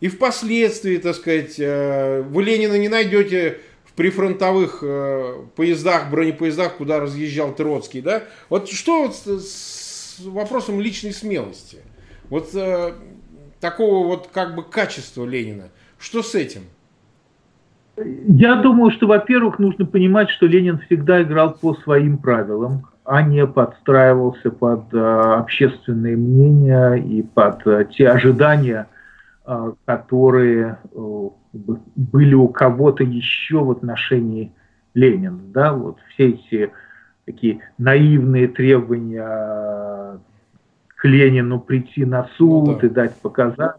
[0.00, 3.58] И впоследствии, так сказать, э, вы Ленина не найдете
[3.96, 8.24] прифронтовых э, поездах, бронепоездах, куда разъезжал Троцкий, да?
[8.50, 9.16] Вот что вот
[10.16, 11.78] с вопросом личной смелости?
[12.28, 12.92] Вот э,
[13.60, 15.68] такого вот как бы качества Ленина.
[15.98, 16.62] Что с этим?
[17.96, 23.46] Я думаю, что, во-первых, нужно понимать, что Ленин всегда играл по своим правилам, а не
[23.46, 28.88] подстраивался под э, общественные мнения и под э, те ожидания,
[29.46, 34.52] э, которые э, были у кого-то еще в отношении
[34.94, 36.70] Ленина, да, вот все эти
[37.26, 40.18] такие наивные требования
[40.86, 42.86] к Ленину прийти на суд ну, да.
[42.86, 43.74] и дать показания.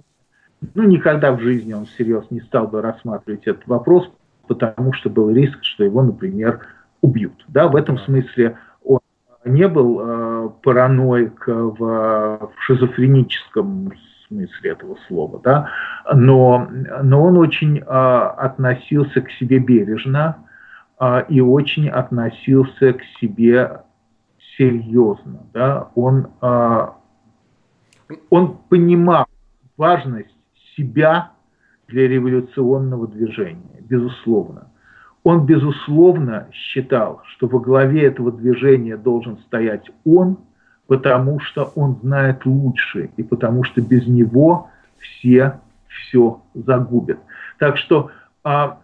[0.76, 4.12] Ну, никогда в жизни он всерьез не стал бы рассматривать этот вопрос,
[4.48, 6.62] потому что был риск, что его, например,
[7.02, 7.46] убьют.
[7.48, 9.00] Да, в этом смысле он
[9.46, 13.94] не был э, параноик в, в шизофреническом
[14.28, 15.70] смысле этого слова, да,
[16.14, 16.68] но,
[17.02, 20.47] но он очень а, относился к себе бережно
[21.30, 23.82] и очень относился к себе
[24.58, 26.96] серьезно, да, он, а,
[28.30, 29.26] он понимал
[29.78, 30.36] важность
[30.76, 31.32] себя
[31.88, 34.72] для революционного движения, безусловно.
[35.24, 40.38] Он, безусловно, считал, что во главе этого движения должен стоять он,
[40.88, 47.20] потому что он знает лучше и потому что без него все все загубят.
[47.60, 48.12] Так что
[48.44, 48.80] а,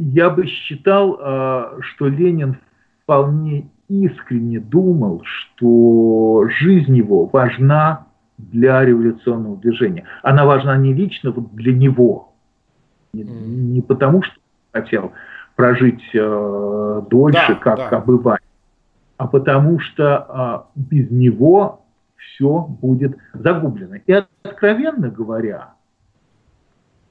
[0.00, 2.56] я бы считал, а, что Ленин
[3.02, 8.06] вполне искренне думал, что жизнь его важна
[8.38, 10.04] для революционного движения.
[10.22, 12.32] Она важна не лично вот для него,
[13.12, 14.34] не, потому что
[14.72, 15.12] хотел
[15.56, 17.98] прожить э, дольше, да, как да.
[17.98, 18.46] обыватель,
[19.18, 21.84] а потому что а, без него
[22.16, 23.96] все будет загублено.
[24.06, 25.74] И откровенно говоря,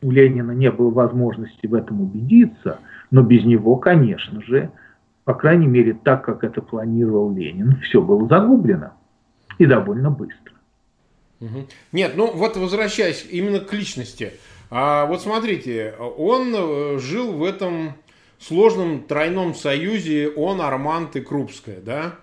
[0.01, 2.79] у Ленина не было возможности в этом убедиться,
[3.11, 4.71] но без него, конечно же,
[5.25, 8.93] по крайней мере, так, как это планировал Ленин, все было загублено.
[9.57, 10.53] И довольно быстро.
[11.91, 14.33] Нет, ну вот возвращаясь именно к личности.
[14.69, 17.93] А, вот смотрите, он э, жил в этом
[18.39, 22.15] сложном тройном союзе он, Армант и Крупская, да?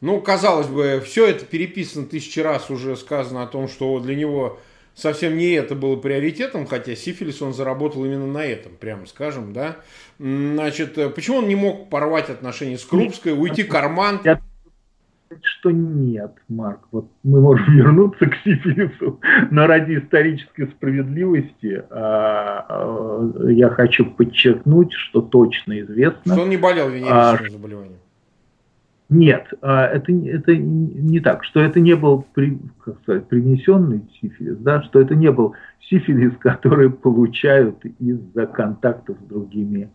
[0.00, 4.58] Ну, казалось бы, все это переписано тысячи раз, уже сказано о том, что для него
[4.94, 9.76] совсем не это было приоритетом, хотя сифилис он заработал именно на этом, прямо скажем, да?
[10.18, 14.38] Значит, почему он не мог порвать отношения с Крупской, уйти к Арманту?
[15.42, 16.80] что нет, Марк.
[16.90, 24.92] Вот мы можем вернуться к сифилису, но ради исторической справедливости а, а, я хочу подчеркнуть,
[24.92, 26.34] что точно известно.
[26.34, 27.98] Что он не болел венерическим а, заболеванием.
[29.12, 32.24] Нет, а, это, это не так, что это не был
[32.82, 39.28] как сказать, принесенный сифилис, да, что это не был сифилис, который получают из-за контактов с
[39.28, 39.90] другими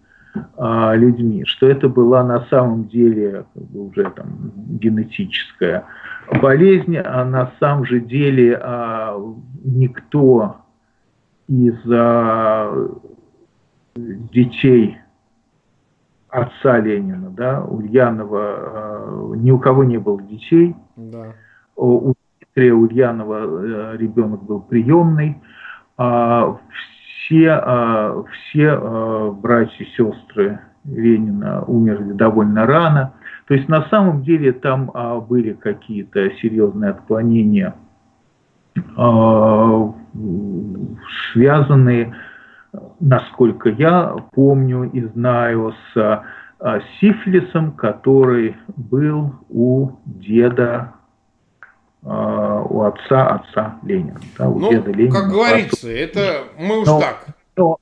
[0.55, 5.85] а, людьми, что это была на самом деле как бы, уже там, генетическая
[6.39, 9.19] болезнь, а на самом же деле а,
[9.63, 10.57] никто
[11.47, 12.87] из а,
[13.95, 14.99] детей
[16.37, 20.75] отца Ленина, да, Ульянова, а, ни у кого не было детей.
[20.95, 21.33] Да.
[21.75, 25.37] У Дмитрия Ульянова э, ребенок был приемный.
[25.97, 26.57] А,
[27.25, 33.13] все, все братья и сестры Ленина умерли довольно рано.
[33.47, 37.75] То есть на самом деле там а, были какие-то серьезные отклонения,
[41.31, 42.13] связанные,
[42.99, 46.23] насколько я помню и знаю, с
[46.99, 50.93] сифилисом, который был у деда
[52.09, 54.19] Э, у отца отца Ленина.
[54.37, 55.13] Да, у ну, деда Ленина.
[55.13, 57.27] Как говорится, это мы уж но, так.
[57.57, 57.77] Но,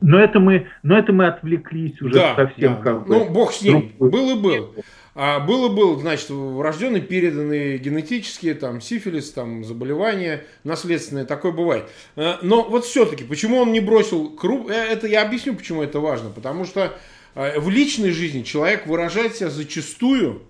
[0.00, 3.08] но это мы, но это мы отвлеклись уже да, совсем да, как бы.
[3.08, 3.92] Ну, бог с ним.
[3.98, 4.12] Друг...
[4.12, 4.74] Был и был.
[5.18, 11.88] А был и был, значит, врожденные, переданные генетические, там, сифилис, там, заболевания наследственные, такое бывает.
[12.16, 16.00] Э, но вот все-таки, почему он не бросил круп, э, это я объясню, почему это
[16.00, 16.28] важно.
[16.28, 16.98] Потому что
[17.34, 20.42] а, в личной жизни человек выражает себя зачастую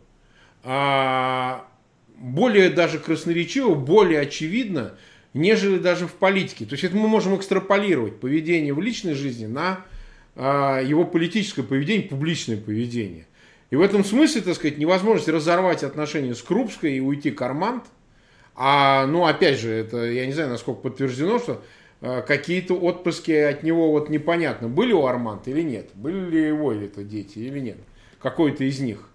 [0.64, 1.64] а,
[2.16, 4.94] более даже красноречиво, более очевидно,
[5.32, 6.64] нежели даже в политике.
[6.64, 9.84] То есть это мы можем экстраполировать поведение в личной жизни на
[10.36, 13.26] а, его политическое поведение, публичное поведение.
[13.70, 17.84] И в этом смысле, так сказать, невозможность разорвать отношения с Крупской и уйти к Арманд.
[18.54, 21.62] А, ну, опять же, это, я не знаю, насколько подтверждено, что
[22.00, 26.72] а, какие-то отпрыски от него вот непонятно, были у Арманд или нет, были ли его
[26.72, 27.78] это дети или нет,
[28.20, 29.08] какой-то из них.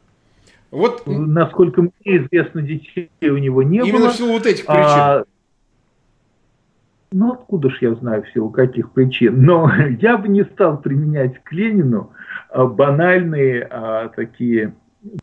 [0.70, 3.98] Вот, насколько мне известно, детей у него не именно было.
[3.98, 4.84] Именно в силу вот этих причин.
[4.84, 5.24] А,
[7.12, 9.44] ну, откуда ж я знаю в силу каких причин.
[9.44, 9.70] Но
[10.02, 12.12] я бы не стал применять к Ленину
[12.54, 14.74] банальные а, такие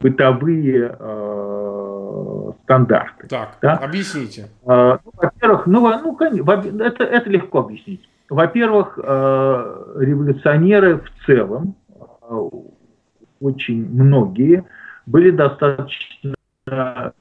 [0.01, 3.29] бытовые а, стандарты.
[3.29, 3.75] Так, да?
[3.77, 4.49] объясните.
[4.67, 6.19] А, ну, во-первых, ну, ну
[6.85, 8.09] это, это легко объяснить.
[8.29, 11.75] Во-первых, а, революционеры в целом,
[12.23, 12.49] а,
[13.41, 14.65] очень многие,
[15.07, 16.35] были достаточно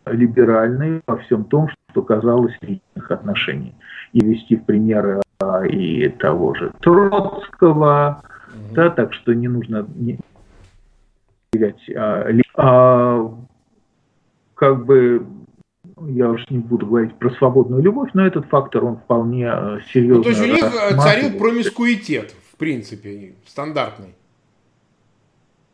[0.06, 3.74] либеральны во всем том, что касалось личных отношений
[4.12, 8.22] и вести в пример а, и того же Троцкого,
[8.58, 8.76] угу.
[8.76, 10.20] да, так что не нужно не,
[11.96, 13.34] а, а,
[14.56, 15.26] как бы
[16.08, 19.52] я уж не буду говорить про свободную любовь, но этот фактор, он вполне
[19.92, 20.18] серьезно.
[20.18, 24.14] Ну, то есть у них э, царил промискуитет, в принципе, стандартный.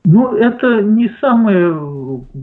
[0.06, 1.74] Ну, это не самое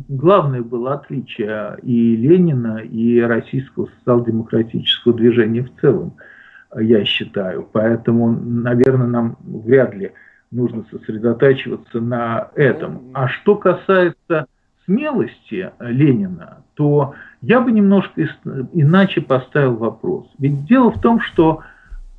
[0.08, 6.14] главное было отличие и Ленина, и российского социал-демократического движения в целом,
[6.74, 7.68] я считаю.
[7.70, 10.12] Поэтому, наверное, нам вряд ли
[10.50, 13.02] нужно сосредотачиваться на этом.
[13.14, 14.46] А что касается
[14.84, 18.28] смелости Ленина, то я бы немножко
[18.72, 20.26] иначе поставил вопрос.
[20.38, 21.62] Ведь дело в том, что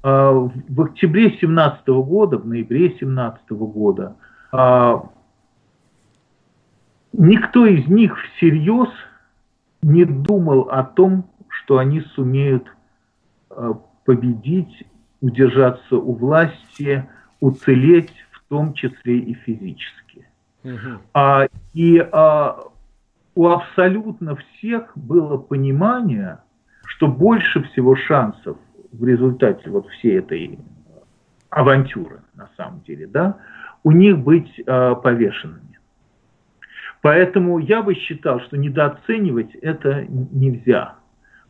[0.03, 4.15] э, в октябре 17 года, в ноябре 17 года
[4.53, 4.93] э,
[7.13, 8.89] Никто из них всерьез
[9.81, 12.67] не думал о том, что они сумеют
[13.49, 13.73] э,
[14.05, 14.85] победить,
[15.19, 17.07] удержаться у власти,
[17.41, 20.27] уцелеть, в том числе и физически.
[20.63, 21.01] Угу.
[21.13, 22.59] А, и а,
[23.35, 26.39] у абсолютно всех было понимание,
[26.85, 28.57] что больше всего шансов
[28.91, 30.59] в результате вот всей этой
[31.49, 33.37] авантюры, на самом деле, да,
[33.83, 35.79] у них быть а, повешенными.
[37.01, 40.95] Поэтому я бы считал, что недооценивать это нельзя.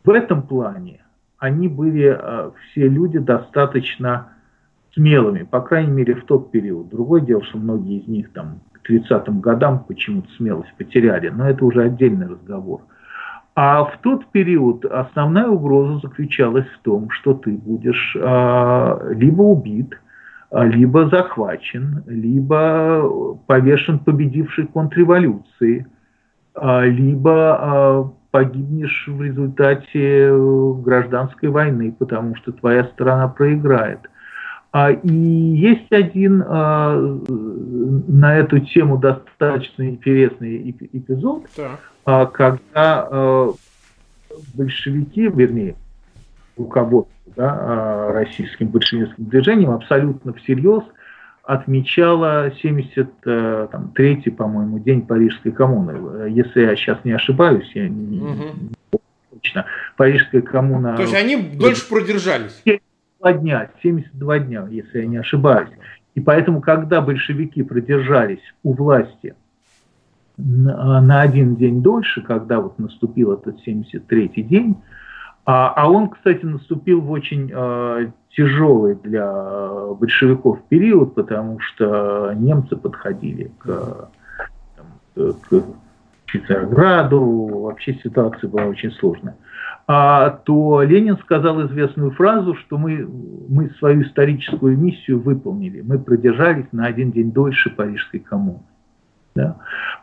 [0.04, 1.04] В этом плане
[1.38, 4.30] они были э, все люди достаточно
[4.94, 6.90] смелыми, по крайней мере в тот период.
[6.90, 11.66] Другое дело, что многие из них там к 30-м годам почему-то смелость потеряли, но это
[11.66, 12.82] уже отдельный разговор.
[13.54, 20.00] А в тот период основная угроза заключалась в том, что ты будешь э, либо убит,
[20.52, 25.88] а, либо захвачен, либо повешен победивший контрреволюции,
[26.54, 34.00] а, либо погибнешь в результате э, гражданской войны, потому что твоя страна проиграет.
[34.74, 42.32] И есть один на эту тему достаточно интересный эпизод, так.
[42.32, 43.50] когда
[44.54, 45.76] большевики, вернее,
[46.58, 50.84] руководство да, а, российским большевистским движением абсолютно всерьез
[51.44, 56.30] отмечала 73-й, по-моему, день Парижской коммуны.
[56.30, 59.00] Если я сейчас не ошибаюсь, я не, угу.
[59.32, 59.66] точно.
[59.98, 60.96] Парижская коммуна...
[60.96, 62.62] То есть они дольше продержались?
[63.22, 65.70] 72 дня, 72 дня, если я не ошибаюсь.
[66.16, 69.36] И поэтому, когда большевики продержались у власти
[70.38, 74.78] на, один день дольше, когда вот наступил этот 73-й день,
[75.46, 79.32] а, а он, кстати, наступил в очень э, тяжелый для
[80.00, 84.10] большевиков период, потому что немцы подходили к,
[84.76, 85.64] там, к
[86.32, 89.36] Петрограду, вообще ситуация была очень сложная.
[89.88, 93.08] А, то Ленин сказал известную фразу, что мы,
[93.50, 95.82] мы свою историческую миссию выполнили.
[95.82, 98.64] Мы продержались на один день дольше Парижской коммуны.
[99.36, 99.58] Да?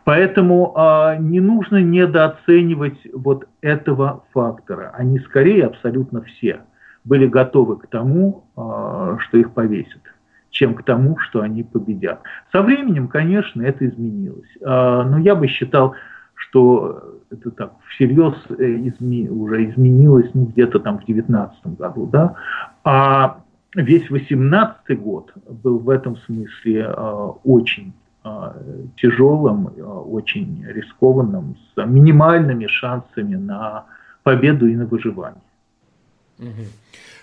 [0.05, 4.91] Поэтому а, не нужно недооценивать вот этого фактора.
[4.95, 6.61] Они скорее абсолютно все
[7.03, 10.01] были готовы к тому, а, что их повесят,
[10.49, 12.21] чем к тому, что они победят.
[12.51, 14.49] Со временем, конечно, это изменилось.
[14.63, 15.95] А, но я бы считал,
[16.39, 22.07] что это так всерьез э, изме, уже изменилось ну, где-то там в 19 году.
[22.07, 22.35] Да?
[22.83, 23.43] А
[23.75, 28.55] весь 18 год был в этом смысле а, очень а,
[28.97, 33.85] тяжелым, а, очень рискованным, с минимальными шансами на
[34.23, 35.41] победу и на выживание.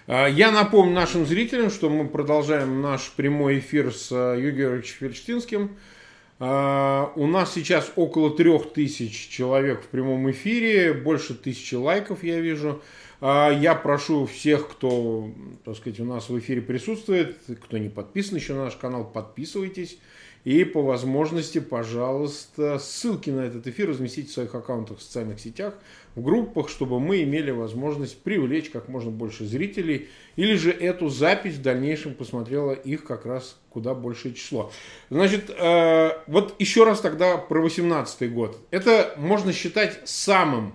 [0.06, 5.72] А, я напомню нашим зрителям, что мы продолжаем наш прямой эфир с Юрием Ферштинским,
[6.38, 12.40] А, у нас сейчас около трех тысяч человек в прямом эфире, больше тысячи лайков я
[12.40, 12.82] вижу.
[13.20, 15.30] А, я прошу всех, кто,
[15.64, 19.98] так сказать, у нас в эфире присутствует, кто не подписан еще на наш канал, подписывайтесь.
[20.46, 25.74] И по возможности, пожалуйста, ссылки на этот эфир разместите в своих аккаунтах в социальных сетях,
[26.14, 30.08] в группах, чтобы мы имели возможность привлечь как можно больше зрителей.
[30.36, 34.70] Или же эту запись в дальнейшем посмотрело их как раз куда большее число.
[35.10, 38.56] Значит, э, вот еще раз тогда про 18 год.
[38.70, 40.74] Это можно считать самым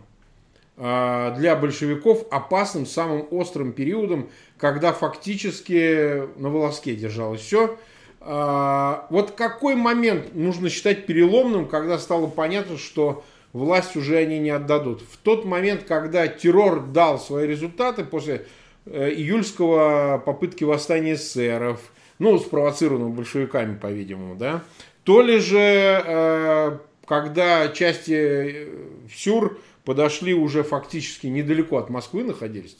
[0.75, 7.79] э, для большевиков опасным, самым острым периодом, когда фактически на волоске держалось все–
[8.23, 15.01] вот какой момент нужно считать переломным, когда стало понятно, что власть уже они не отдадут?
[15.01, 18.45] В тот момент, когда террор дал свои результаты после
[18.85, 21.79] э, июльского попытки восстания эсеров,
[22.19, 24.61] ну, спровоцированного большевиками, по-видимому, да,
[25.03, 28.67] то ли же, э, когда части э,
[29.11, 32.77] СЮР подошли уже фактически недалеко от Москвы, находились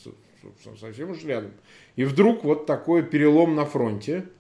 [0.80, 1.52] совсем уж рядом,
[1.96, 4.26] и вдруг вот такой перелом на фронте–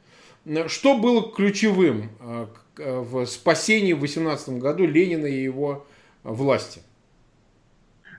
[0.67, 2.45] что было ключевым э,
[2.79, 5.85] э, в спасении в 18 году Ленина и его
[6.23, 6.81] власти?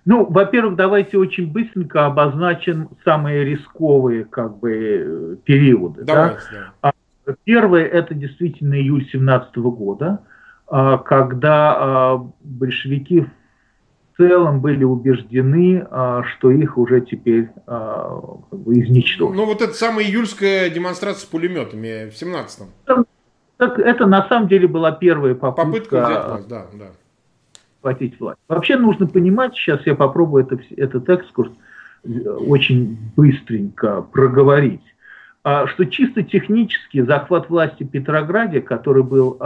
[0.05, 6.03] Ну, во-первых, давайте очень быстренько обозначим самые рисковые как бы, периоды.
[6.03, 6.93] Давайте, да?
[7.25, 7.35] Да.
[7.45, 10.25] Первый– это действительно июль 17 года,
[10.67, 13.27] а, когда а, большевики
[14.23, 18.21] целом были убеждены, а, что их уже теперь а,
[18.51, 19.37] как бы изничтожат.
[19.37, 23.07] Ну, вот эта самая июльская демонстрация с пулеметами в 17-м.
[23.57, 26.87] Так, это на самом деле была первая попытка, попытка взять власть, да, да.
[27.81, 28.39] Хватить власть.
[28.49, 31.51] Вообще нужно понимать, сейчас я попробую это, этот экскурс
[32.05, 34.83] э, очень быстренько проговорить,
[35.43, 39.37] а, что чисто технически захват власти в Петрограде, который был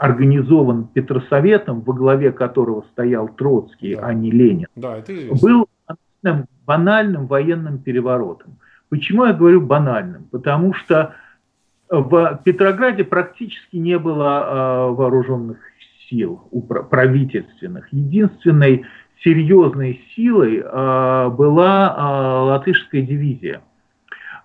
[0.00, 4.06] организован Петросоветом, во главе которого стоял Троцкий, да.
[4.06, 8.56] а не Ленин, да, это был банальным, банальным военным переворотом.
[8.88, 10.24] Почему я говорю банальным?
[10.30, 11.14] Потому что
[11.90, 15.58] в Петрограде практически не было э, вооруженных
[16.08, 16.48] сил
[16.90, 17.92] правительственных.
[17.92, 18.86] Единственной
[19.22, 23.60] серьезной силой э, была э, латышская дивизия–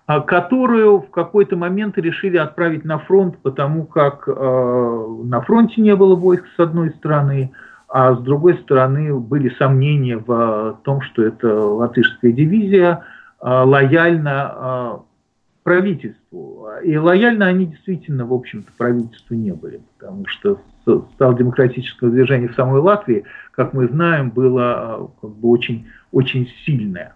[0.06, 6.14] которую в какой-то момент решили отправить на фронт, потому как э, на фронте не было
[6.14, 7.52] войск с одной стороны,
[7.88, 13.04] а с другой стороны были сомнения в том, что это латышская дивизия
[13.40, 14.98] э, лояльна э,
[15.64, 16.68] правительству.
[16.84, 20.60] И лояльно они действительно, в общем-то, правительству не были, потому что
[21.14, 27.12] стал демократическое движение в самой Латвии, как мы знаем, было как бы очень, очень сильное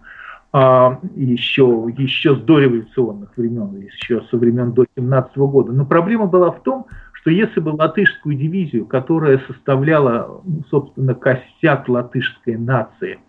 [0.53, 5.71] еще, еще с дореволюционных времен, еще со времен до 17 года.
[5.71, 11.87] Но проблема была в том, что если бы латышскую дивизию, которая составляла, ну, собственно, костяк
[11.87, 13.19] латышской нации,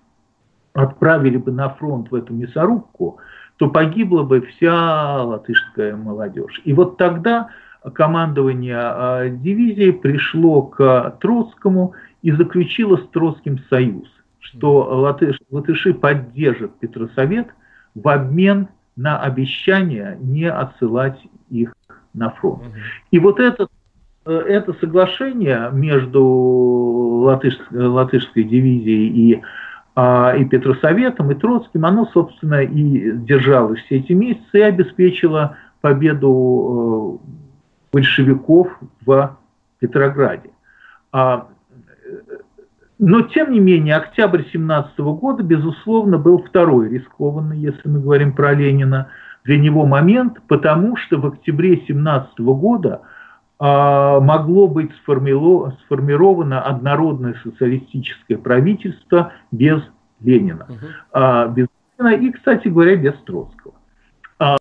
[0.72, 3.18] отправили бы на фронт в эту мясорубку,
[3.58, 6.60] то погибла бы вся латышская молодежь.
[6.64, 7.50] И вот тогда
[7.94, 14.08] командование а, дивизии пришло к Троцкому и заключило с Троцким союз
[14.42, 17.48] что латыш, латыши поддержат Петросовет
[17.94, 21.18] в обмен на обещание не отсылать
[21.48, 21.74] их
[22.12, 22.62] на фронт.
[23.10, 23.68] И вот это,
[24.26, 29.42] э, это соглашение между латыш, латышской дивизией и,
[29.94, 37.20] а, и Петросоветом, и Троцким, оно, собственно, и держалось все эти месяцы и обеспечило победу
[37.22, 37.26] э,
[37.92, 38.68] большевиков
[39.06, 39.36] в
[39.78, 40.50] Петрограде.
[41.12, 41.48] А,
[43.04, 48.54] но, тем не менее, октябрь 17 года, безусловно, был второй рискованный, если мы говорим про
[48.54, 49.08] Ленина,
[49.42, 53.02] для него момент, потому что в октябре 17 года
[53.58, 59.82] а, могло быть сформировано однородное социалистическое правительство без
[60.20, 60.68] Ленина.
[60.68, 61.54] Угу.
[61.54, 61.66] Без
[61.98, 63.61] Ленина и, кстати говоря, без Троцкого.
[64.44, 64.58] А,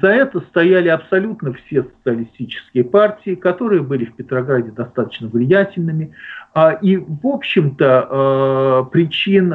[0.00, 6.14] за это стояли абсолютно все социалистические партии, которые были в Петрограде достаточно влиятельными.
[6.54, 9.48] А, и, в общем-то, а, причин,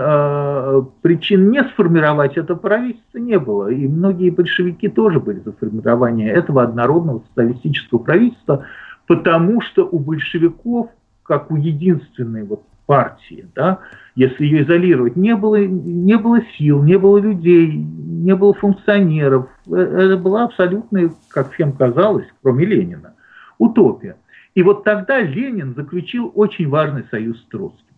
[1.01, 3.69] причин не сформировать это правительство не было.
[3.69, 8.65] И многие большевики тоже были за формирование этого однородного социалистического правительства,
[9.07, 10.89] потому что у большевиков,
[11.23, 13.79] как у единственной вот партии, да,
[14.15, 19.49] если ее изолировать, не было, не было сил, не было людей, не было функционеров.
[19.67, 23.13] Э, это была абсолютно, как всем казалось, кроме Ленина,
[23.57, 24.17] утопия.
[24.53, 27.95] И вот тогда Ленин заключил очень важный союз с Троцким.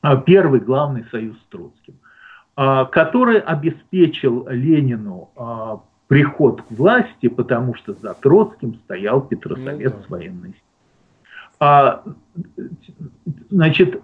[0.00, 1.94] А, первый главный союз с Троцким,
[2.56, 10.00] а, который обеспечил Ленину а, приход к власти, потому что за Троцким стоял Петросовет ну,
[10.00, 10.06] да.
[10.06, 10.54] с военной
[11.60, 12.02] а,
[13.50, 14.00] Значит,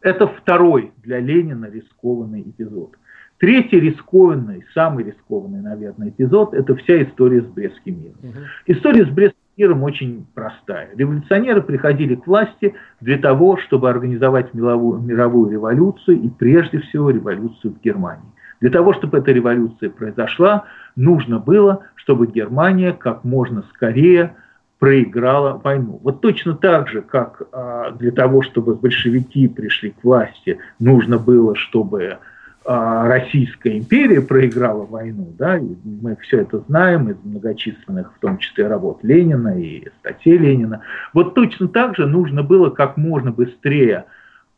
[0.00, 2.96] это второй для Ленина рискованный эпизод.
[3.38, 8.18] Третий рискованный, самый рискованный, наверное, эпизод– это вся история с Брестским миром.
[8.22, 8.38] Угу.
[8.66, 10.88] История с Брестским миром очень простая.
[10.96, 17.74] Революционеры приходили к власти для того, чтобы организовать мировую, мировую революцию и прежде всего революцию
[17.74, 18.24] в Германии.
[18.60, 24.34] Для того, чтобы эта революция произошла, нужно было, чтобы Германия как можно скорее
[24.78, 26.00] проиграла войну.
[26.02, 31.56] Вот точно так же, как а, для того, чтобы большевики пришли к власти, нужно было,
[31.56, 32.18] чтобы
[32.64, 38.38] а, Российская империя проиграла войну, да, и мы все это знаем из многочисленных, в том
[38.38, 40.82] числе, работ Ленина и статей Ленина.
[41.14, 44.04] Вот точно так же нужно было как можно быстрее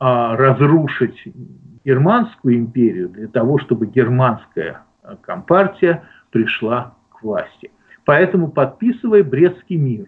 [0.00, 1.22] а, разрушить
[1.84, 4.82] Германскую империю для того, чтобы германская
[5.22, 7.70] компартия пришла к власти.
[8.09, 10.06] Поэтому, подписывая Брестский мир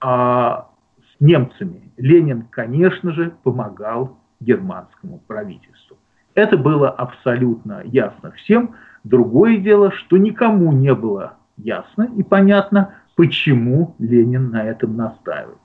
[0.00, 0.68] а,
[1.00, 5.96] с немцами, Ленин, конечно же, помогал германскому правительству.
[6.36, 8.76] Это было абсолютно ясно всем.
[9.02, 15.58] Другое дело, что никому не было ясно и понятно, почему Ленин на этом настаивает.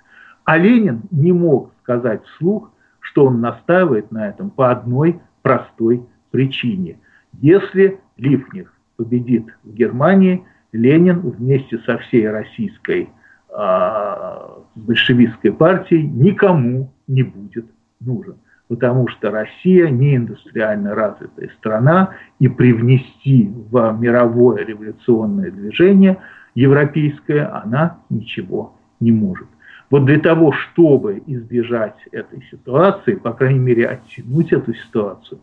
[0.46, 6.98] А Ленин не мог сказать вслух, что он настаивает на этом по одной простой причине.
[7.34, 13.10] Если Лифнер победит в Германии, Ленин вместе со всей российской
[13.50, 17.66] э, большевистской партией никому не будет
[18.00, 18.36] нужен.
[18.68, 26.20] Потому что Россия не индустриально развитая страна, и привнести в мировое революционное движение
[26.54, 29.48] европейское она ничего не может.
[29.90, 35.42] Вот для того, чтобы избежать этой ситуации, по крайней мере, оттянуть эту ситуацию,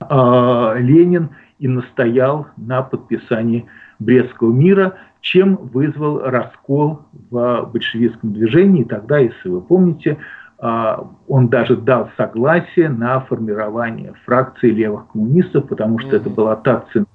[0.00, 3.66] а, Ленин и настоял на подписании
[4.02, 8.84] Брестского мира, чем вызвал раскол в большевистском движении.
[8.84, 10.18] Тогда, если вы помните,
[10.58, 16.84] а, он даже дал согласие на формирование фракции левых коммунистов, потому что это была та
[16.92, 17.06] цена,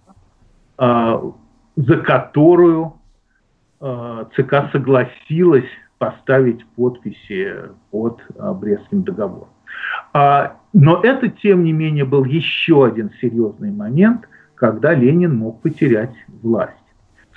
[0.78, 1.22] а,
[1.76, 2.94] за которую
[3.80, 5.70] ЦК согласилась
[6.00, 7.54] поставить подписи
[7.92, 8.20] под
[8.60, 9.50] Брестским договором.
[10.14, 14.28] Но это, тем не менее, был еще один серьезный момент,
[14.58, 16.74] когда Ленин мог потерять власть.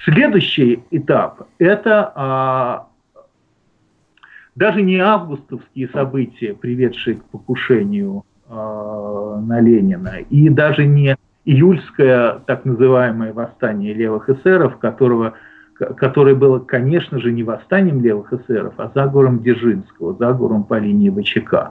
[0.04, 2.86] Следующий этап– это а,
[4.54, 12.64] даже не августовские события, приведшие к покушению а, на Ленина, и даже не июльское так
[12.64, 15.34] называемое восстание левых эсеров, которого
[15.96, 21.70] которое было, конечно же, не восстанием левых эсеров, а заговором Дзержинского, заговором по линии ВЧК.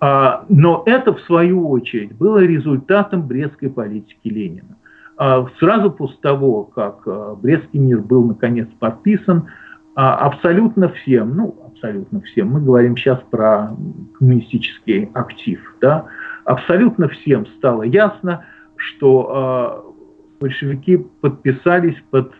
[0.00, 4.76] А, но это, в свою очередь, было результатом брестской политики Ленина.
[5.20, 9.48] А, сразу после того, как а, Брестский мир был, наконец, подписан,
[9.94, 13.76] абсолютно всем, ну, абсолютно всем, мы говорим сейчас про
[14.16, 16.06] коммунистический актив, да,
[16.44, 18.46] абсолютно всем стало ясно,
[18.76, 19.94] что
[20.40, 22.32] большевики подписались под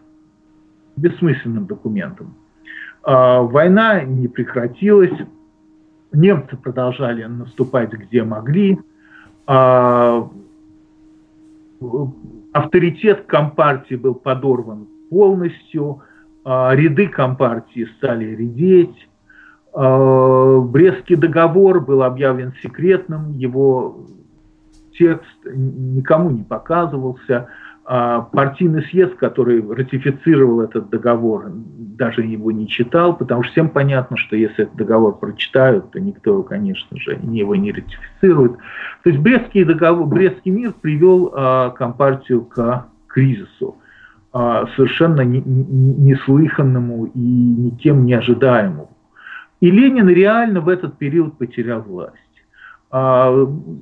[0.97, 2.35] бессмысленным документом.
[3.03, 5.13] А, война не прекратилась,
[6.13, 8.79] немцы продолжали наступать где могли,
[9.47, 10.31] а,
[12.53, 16.03] авторитет Компартии был подорван полностью,
[16.45, 19.09] а, ряды Компартии стали редеть,
[19.73, 24.05] Брестский договор был объявлен секретным, его
[24.99, 27.47] текст никому не показывался, а
[27.91, 34.37] партийный съезд, который ратифицировал этот договор, даже его не читал, потому что всем понятно, что
[34.37, 38.59] если этот договор прочитают, то никто, конечно же, его не ратифицирует.
[39.03, 43.77] То есть Брестский, договор, Брестский мир привел а, Компартию к кризису,
[44.33, 48.97] а, совершенно неслыханному и никем не ожидаемому.
[49.61, 52.15] И Ленин реально в этот период потерял власть.
[52.91, 53.29] А,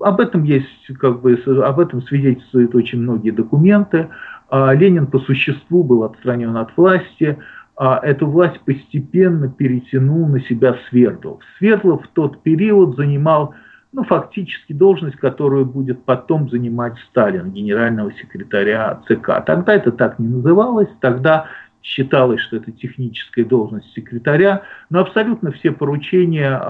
[0.01, 1.35] об этом есть, как бы,
[1.65, 4.09] об этом свидетельствуют очень многие документы.
[4.51, 7.39] А, Ленин по существу был отстранен от власти.
[7.77, 11.41] А эту власть постепенно перетянул на себя Свердлов.
[11.59, 13.55] Свердлов в тот период занимал
[13.93, 19.45] ну, фактически должность, которую будет потом занимать Сталин, генерального секретаря ЦК.
[19.47, 21.47] Тогда это так не называлось, тогда
[21.81, 26.61] считалось, что это техническая должность секретаря, но абсолютно все поручения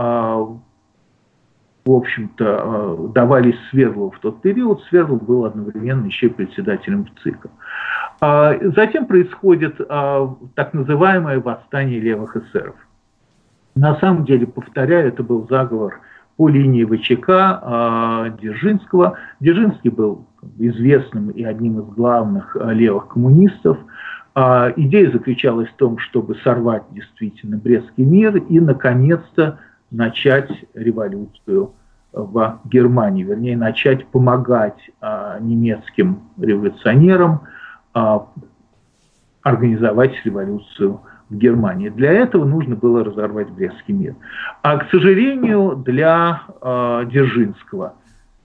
[1.88, 4.82] в общем-то, э, давались Свердлову в тот период.
[4.90, 7.48] Свердлов был одновременно еще и председателем ЦИКа.
[8.20, 12.74] А затем происходит а, так называемое восстание левых эсеров.
[13.74, 16.00] На самом деле, повторяю, это был заговор
[16.36, 17.30] по линии ВЧК
[17.62, 19.16] а, Дзержинского.
[19.40, 20.26] Дзержинский был
[20.58, 23.78] известным и одним из главных левых коммунистов.
[24.34, 29.58] А идея заключалась в том, чтобы сорвать действительно Брестский мир и, наконец-то,
[29.90, 31.72] начать революцию
[32.12, 37.42] в Германии, вернее, начать помогать а, немецким революционерам
[37.92, 38.26] а,
[39.42, 41.90] организовать революцию в Германии.
[41.90, 44.14] Для этого нужно было разорвать Брестский мир.
[44.62, 47.94] А, к сожалению, для а, Дзержинского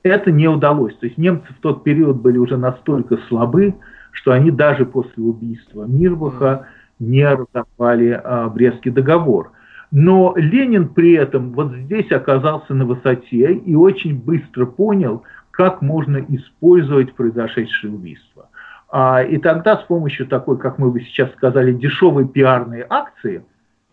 [0.04, 0.96] это не удалось.
[0.98, 3.76] То есть немцы в тот период были уже настолько слабы,
[4.12, 6.68] что они даже после убийства Мирбаха
[7.00, 9.52] не разорвали а, Брестский договор.
[9.96, 15.22] Но Ленин при этом вот здесь оказался на высоте и очень быстро понял,
[15.52, 18.50] как можно использовать произошедшее убийство.
[18.90, 23.46] А, и тогда с помощью такой, как мы бы сейчас сказали, дешевой пиарной акции,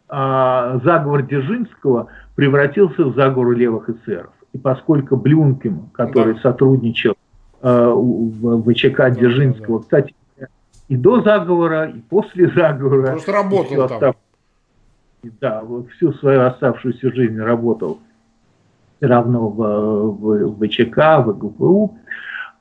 [0.09, 4.32] а, заговор Дзержинского превратился в заговор левых эсеров.
[4.55, 6.40] И поскольку Блюнкин, который да.
[6.40, 7.14] сотрудничал
[7.61, 10.14] э, в ВЧК Дзержинского, да, да, кстати,
[10.88, 13.12] и до заговора, и после заговора.
[13.12, 13.96] Просто работал там.
[13.96, 14.16] Остав...
[15.22, 15.62] Да,
[15.96, 17.98] всю свою оставшуюся жизнь работал
[18.96, 21.98] все равно в ВЧК, в ГПУ.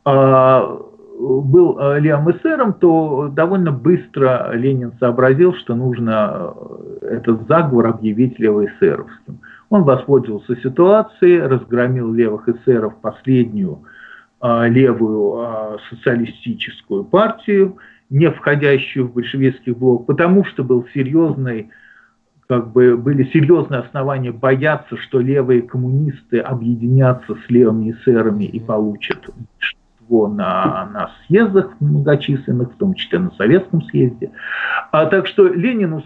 [0.05, 0.79] А,
[1.19, 6.53] был э, левым эсером, то довольно быстро Ленин сообразил, что нужно
[7.01, 9.39] э, этот заговор объявить левоэсеровским.
[9.69, 13.79] Он воспользовался ситуацией, разгромил левых эсеров, последнюю
[14.41, 17.77] э, левую социалистическую партию,
[18.09, 21.69] не входящую в большевистский блок, потому что был серьезный
[22.49, 29.19] как бы были серьезные основания бояться, что левые коммунисты объединятся с левыми эсерами и получат
[29.27, 34.31] большинство на, на съездах многочисленных, в том числе на Советском съезде.
[34.91, 36.01] А, так что Ленин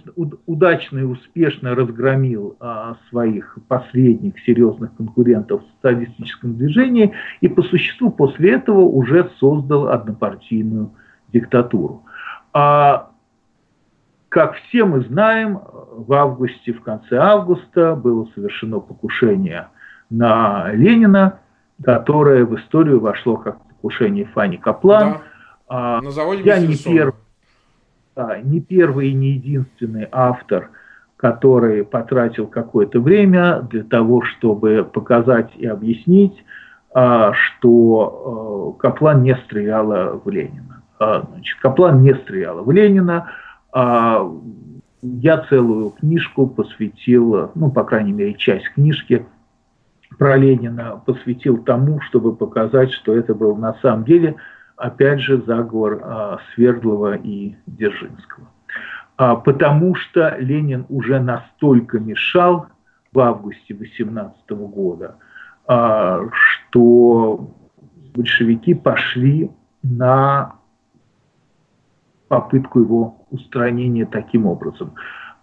[0.45, 8.11] удачно и успешно разгромил а, своих последних серьезных конкурентов в социалистическом движении и по существу
[8.11, 10.91] после этого уже создал однопартийную
[11.31, 12.03] диктатуру.
[12.51, 13.12] А,
[14.33, 15.61] как все мы знаем,
[15.91, 19.67] в августе, в конце августа было совершено покушение
[20.09, 21.39] на Ленина,
[21.83, 25.11] которое в историю вошло как покушение Фани Каплан.
[25.11, 25.21] Да.
[25.67, 27.13] А, На заводе Я не, перв...
[28.15, 30.71] да, не первый и не единственный автор,
[31.15, 36.43] который потратил какое-то время для того, чтобы показать и объяснить,
[36.91, 40.81] а, что а, Каплан не стреляла в Ленина.
[40.99, 43.29] Значит, Каплан не стреляла в Ленина.
[43.75, 49.25] Я целую книжку посвятил, ну, по крайней мере, часть книжки
[50.17, 54.35] про Ленина посвятил тому, чтобы показать, что это был на самом деле,
[54.77, 58.47] опять же, заговор а, Свердлова и Дзержинского.
[59.17, 62.67] А, потому что Ленин уже настолько мешал
[63.11, 65.15] в августе 18 года,
[65.67, 67.51] а, что
[68.15, 69.51] большевики пошли
[69.81, 70.55] на
[72.33, 74.93] попытку его устранения таким образом.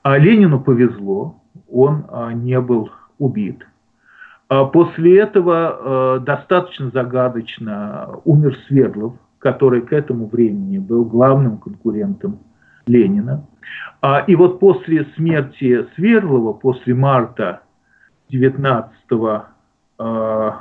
[0.02, 1.36] А Ленину повезло,
[1.70, 3.64] он а, не был убит.
[4.48, 12.40] А после этого э, достаточно загадочно умер Свердлов, который к этому времени был главным конкурентом
[12.86, 13.46] Ленина.
[14.02, 17.60] А, и вот после смерти Свердлова, после марта
[18.30, 18.90] 19
[20.00, 20.52] э,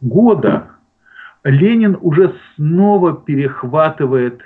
[0.00, 0.66] года,
[1.42, 4.42] Ленин уже снова перехватывает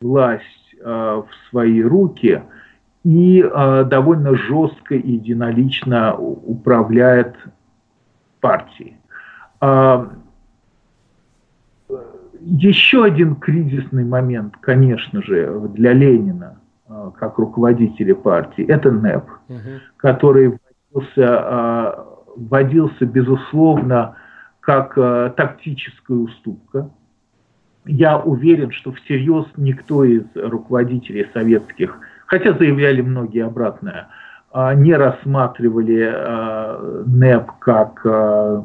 [0.00, 2.42] власть э, в свои руки
[3.04, 3.42] и
[3.86, 7.36] довольно жестко и единолично управляет
[8.40, 8.96] партии.
[9.60, 10.10] А,
[12.40, 19.58] еще один кризисный момент, конечно же, для Ленина, а, как руководителя партии, это НЭП, угу.
[19.96, 20.58] который
[20.92, 24.16] вводился, а, вводился, безусловно,
[24.60, 24.94] как
[25.34, 26.90] тактическая уступка.
[27.86, 34.08] Я уверен, что всерьез никто из руководителей советских, хотя заявляли многие обратное,
[34.50, 38.64] а, не рассматривали а, НЭП как а,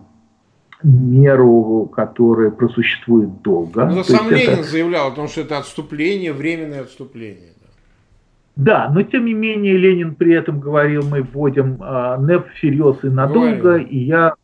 [0.84, 3.86] меру, которая просуществует долго.
[3.86, 4.64] Но сам Ленин это...
[4.64, 7.54] заявлял о том, что это отступление, временное отступление.
[8.56, 13.08] Да, но тем не менее Ленин при этом говорил, мы вводим э, НЭП всерьез и
[13.08, 14.36] надолго, и я,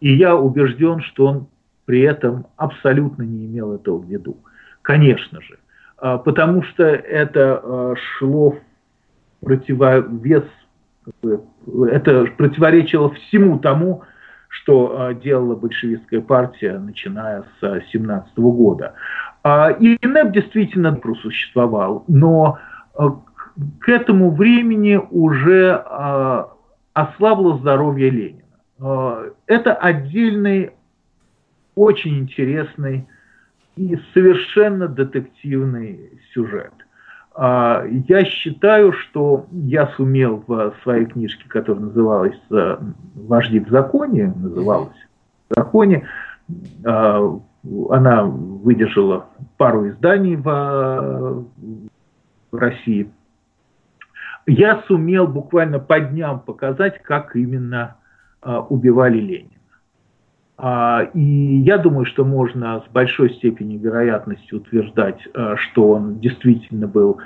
[0.00, 1.46] и я убежден, что он
[1.90, 4.36] при этом абсолютно не имел этого в виду.
[4.82, 5.58] Конечно же,
[6.00, 10.44] э, потому что это э, шло в противовес
[11.22, 14.02] это противоречило всему тому,
[14.48, 18.94] что а, делала большевистская партия, начиная с 17 года.
[19.42, 22.58] А, и НЭП действительно просуществовал, но
[22.94, 23.16] а,
[23.80, 25.72] к этому времени уже
[26.92, 29.32] ослабло здоровье Ленина.
[29.46, 30.70] Это отдельный,
[31.74, 33.06] очень интересный
[33.76, 36.72] и совершенно детективный сюжет–
[37.34, 42.78] А, я считаю, что я сумел в своей книжке, которая называлась э,
[43.14, 44.96] «Вожди в законе», называлась
[45.48, 46.08] «В законе»,
[46.84, 47.40] а,
[47.90, 49.26] она выдержала
[49.58, 51.46] пару изданий в,
[52.50, 53.10] в России.
[54.46, 57.96] Я сумел буквально по дням показать, как именно
[58.42, 59.59] а, убивали Ленина.
[61.14, 67.18] И я думаю, что можно с большой степенью вероятности утверждать, э, что он действительно был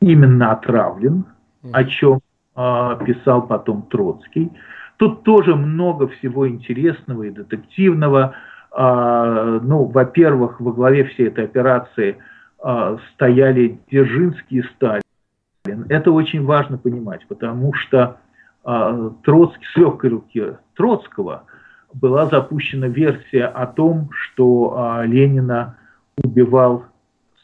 [0.00, 1.24] именно отравлен,
[1.72, 2.20] о чем
[2.56, 4.52] э, писал потом Троцкий.
[4.98, 8.34] Тут тоже много всего интересного и детективного.
[8.70, 12.18] А, ну, во-первых, во главе всей этой операции
[12.62, 15.86] а, стояли Дзержинский и Сталин.
[15.88, 18.18] Это очень важно понимать, потому что
[18.62, 21.44] а, Троцкий с легкой руки Троцкого–
[21.92, 25.76] была запущена версия о том, что а, Ленина
[26.22, 26.84] убивал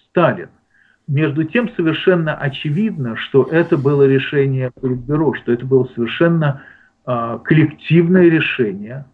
[0.08, 0.48] Сталин.
[1.06, 6.62] Между тем совершенно очевидно, что это было решение Политбюро, что это было совершенно
[7.04, 9.04] а, коллективное решение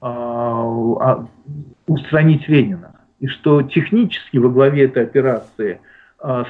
[0.00, 1.26] а,
[1.86, 2.96] устранить Ленина.
[3.20, 5.80] И что технически во главе этой операции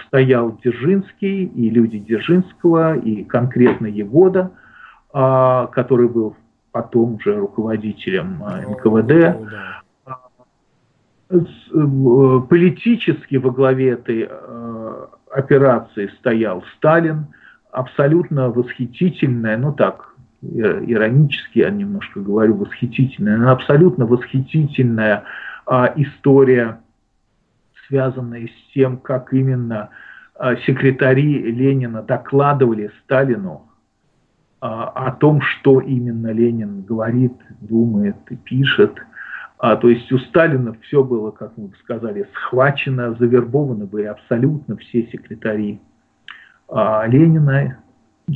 [0.06, 4.52] стоял Дзержинский и люди Дзержинского, и конкретно Егода,
[5.12, 6.36] который был
[6.72, 9.36] потом уже руководителем э, НКВД.
[11.30, 17.26] Э, политически во главе этой э, операции стоял Сталин,
[17.70, 25.22] абсолютно восхитительная, ну так, иронически я немножко говорю, восхитительная, но абсолютно восхитительная
[25.96, 26.80] история,
[27.86, 29.90] связанная с тем, как именно
[30.66, 33.71] секретари Ленина докладывали Сталину а,
[34.62, 38.96] о том, что именно Ленин говорит, думает и пишет.
[39.58, 45.02] А, то есть у Сталина все было, как мы сказали, схвачено, завербованы были абсолютно все
[45.08, 45.80] секретари
[46.68, 47.78] а, Ленина,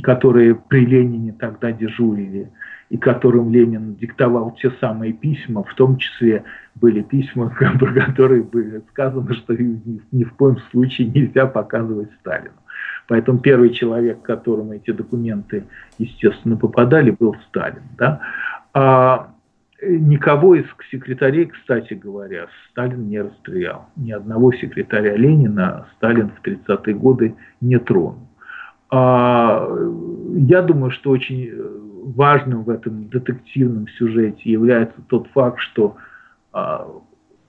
[0.03, 2.51] которые при Ленине тогда дежурили,
[2.89, 6.43] и которым Ленин диктовал те самые письма, в том числе
[6.75, 12.51] были письма, про которые было сказано, что ни в коем случае нельзя показывать Сталину.
[13.07, 15.63] Поэтому первый человек, которому эти документы,
[15.97, 17.83] естественно, попадали, был Сталин.
[17.97, 18.19] Да?
[18.73, 19.29] А
[19.81, 23.85] никого из секретарей, кстати говоря, Сталин не расстрелял.
[23.95, 28.27] Ни одного секретаря Ленина Сталин в 30-е годы не тронул.
[28.89, 29.67] А,
[30.35, 31.51] я думаю, что очень
[32.15, 35.95] важным в этом детективном сюжете является тот факт, что
[36.53, 36.87] а,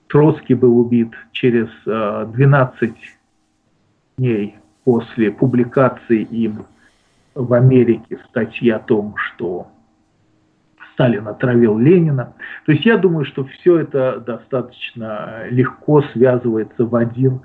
[0.07, 2.93] Троцкий был убит через 12 а,
[4.17, 4.58] дней
[4.89, 6.65] после публикации им
[7.35, 9.67] в Америке статьи о том, что
[10.93, 12.33] Сталин отравил Ленина.
[12.65, 17.41] То есть я думаю, что все это достаточно легко связывается в один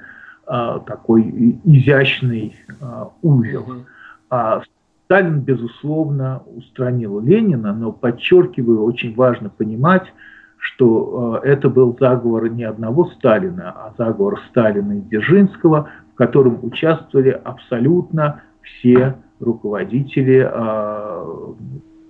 [0.46, 3.84] а, такой изящный а, узел.
[4.30, 4.62] А
[5.04, 10.10] Сталин, безусловно, устранил Ленина, но подчеркиваю, очень важно понимать,
[10.56, 16.60] что э, это был заговор не одного Сталина, а заговор Сталина и Дзержинского, в котором
[16.62, 21.54] участвовали абсолютно все руководители э,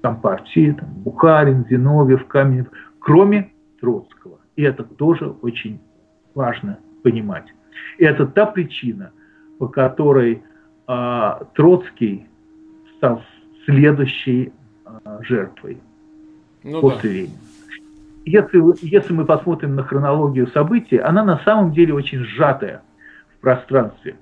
[0.02, 2.66] Компартии, там, Бухарин, Зиновьев, Каменев,
[2.98, 3.50] кроме
[3.80, 4.40] Троцкого.
[4.56, 5.80] И это тоже очень
[6.34, 7.46] важно понимать.
[7.96, 9.10] И это та причина,
[9.58, 10.42] по которой
[10.86, 12.26] э, Троцкий
[12.98, 13.22] стал
[13.64, 14.52] следующей
[14.84, 15.78] э, жертвой
[16.62, 17.16] ну, после да.
[17.16, 17.38] Ленина.
[18.26, 22.82] Если, если мы посмотрим на хронологию событий, она на самом деле очень сжатая–
[23.44, 24.16] пространстве.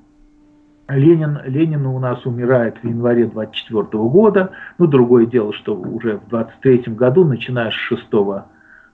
[0.89, 4.51] Ленин, Ленин у нас умирает в январе 24 года.
[4.79, 8.03] Ну, другое дело, что уже в 23 году, начиная с 6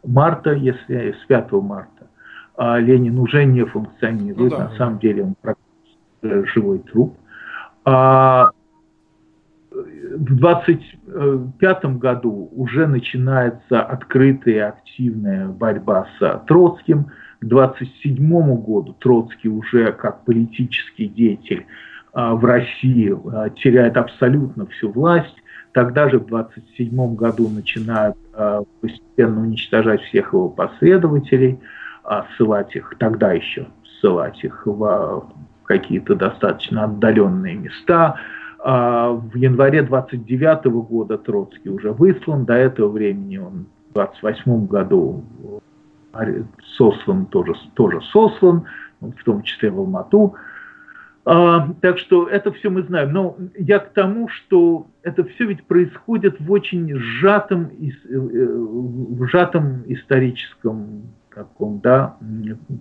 [0.04, 2.06] марта, если с 5 марта,
[2.56, 4.52] а Ленин уже не функционирует.
[4.52, 7.16] Ну, да, На самом деле он практически живой труп.
[7.86, 8.50] А
[9.70, 17.06] в 25 году уже начинается открытая активная борьба с Троцким–
[17.40, 21.66] к 27 году Троцкий уже как политический деятель
[22.12, 25.36] а, в России а, теряет абсолютно всю власть.
[25.72, 31.58] Тогда же в 27 году начинают а, постепенно уничтожать всех его последователей,
[32.36, 33.66] ссылать их, тогда еще
[34.00, 35.30] ссылать их в
[35.64, 38.16] какие-то достаточно отдаленные места.
[38.64, 45.22] В январе 29 года Троцкий уже выслан, до этого времени он в 28 году
[46.76, 48.64] сослан тоже, тоже сослан,
[49.00, 50.34] в том числе в Алмату.
[51.24, 53.12] А, так что это все мы знаем.
[53.12, 59.82] Но я к тому, что это все ведь происходит в очень сжатом, э, в сжатом
[59.86, 61.02] историческом
[61.38, 62.16] таком да,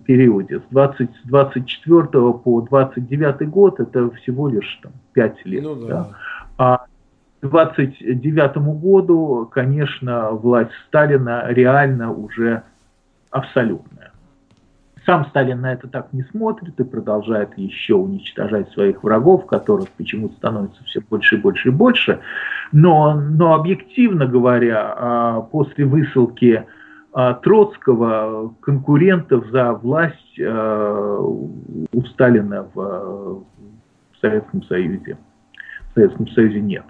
[0.04, 0.60] периоде.
[0.60, 5.62] С, 20, с 24 по 29 год это всего лишь там, 5 лет.
[5.62, 5.86] Ну, да.
[5.86, 6.08] Да.
[6.56, 6.86] А
[7.40, 12.62] к 29 году, конечно, власть Сталина реально уже
[13.30, 14.12] абсолютная.
[15.08, 20.34] Сам Сталин на это так не смотрит и продолжает еще уничтожать своих врагов, которых почему-то
[20.34, 22.20] становится все больше и больше и больше.
[22.72, 26.66] Но, но объективно говоря, а, после высылки
[27.14, 33.44] а, Троцкого конкурентов за власть а, у Сталина в,
[34.20, 35.16] Советском Союзе.
[35.90, 36.84] В Советском Союзе нет.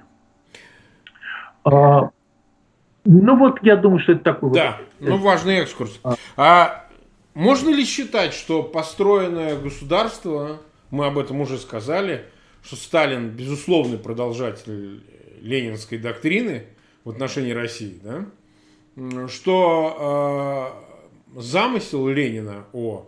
[3.10, 4.52] Ну вот, я думаю, что это такой...
[4.52, 5.98] Да, вот, ну важный экскурс.
[6.04, 6.84] А, а
[7.32, 12.26] можно ли считать, что построенное государство, мы об этом уже сказали,
[12.62, 15.02] что Сталин безусловный продолжатель
[15.40, 16.66] ленинской доктрины
[17.04, 18.26] в отношении России, да?
[19.28, 20.76] что
[21.34, 23.06] э, замысел Ленина о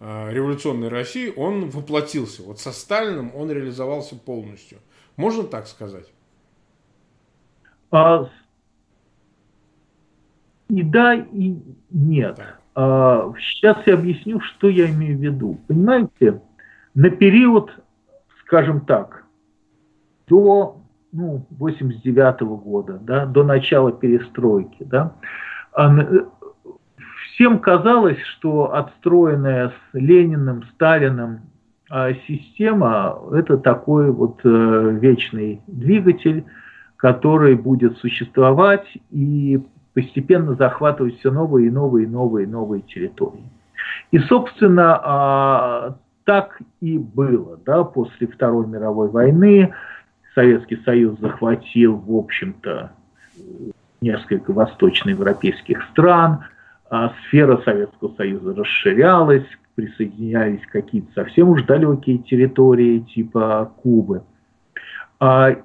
[0.00, 2.42] э, революционной России, он воплотился.
[2.44, 4.78] Вот со Сталиным он реализовался полностью.
[5.16, 6.10] Можно так сказать?
[7.90, 8.30] А,
[10.74, 11.56] и да, и
[11.90, 12.40] нет.
[12.74, 15.60] А, сейчас я объясню, что я имею в виду.
[15.68, 16.42] Понимаете,
[16.94, 17.70] на период,
[18.40, 19.24] скажем так,
[20.26, 20.80] до
[21.12, 25.14] ну, 89 -го года, да, до начала перестройки, да,
[25.72, 25.96] а,
[27.34, 31.42] всем казалось, что отстроенная с Лениным, Сталиным
[31.88, 36.44] а, система– это такой вот э, вечный двигатель,
[36.96, 39.62] который будет существовать и
[39.94, 43.48] постепенно захватывать все новые и новые и новые и новые территории.
[44.10, 47.58] И, собственно, а, так и было.
[47.64, 49.72] Да, после Второй мировой войны
[50.34, 52.92] Советский Союз захватил, в общем-то,
[54.00, 56.44] несколько восточноевропейских стран,
[56.90, 64.22] а сфера Советского Союза расширялась, присоединялись какие-то совсем уж далекие территории типа Кубы–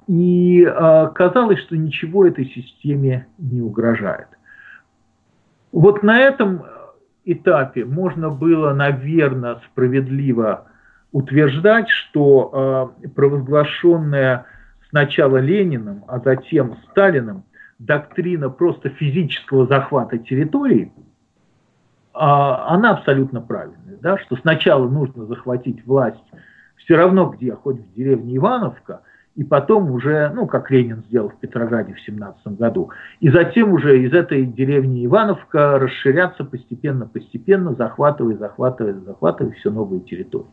[0.07, 4.27] и а, казалось, что ничего этой системе не угрожает.
[5.71, 6.63] Вот на этом
[7.25, 10.65] этапе можно было, наверное, справедливо
[11.11, 14.45] утверждать, что а, провозглашенная
[14.89, 17.43] сначала Лениным, а затем Сталиным
[17.79, 20.91] доктрина просто физического захвата территории,
[22.11, 26.19] она абсолютно правильная, да, что сначала нужно захватить власть
[26.89, 29.01] все равно где, хоть в деревне Ивановка,
[29.39, 32.89] и потом уже, ну, как Ленин сделал в Петрограде в 17 году,
[33.21, 40.51] и затем уже из этой деревни Ивановка расширяться постепенно-постепенно, захватывая, захватывая, захватывая все новые территории.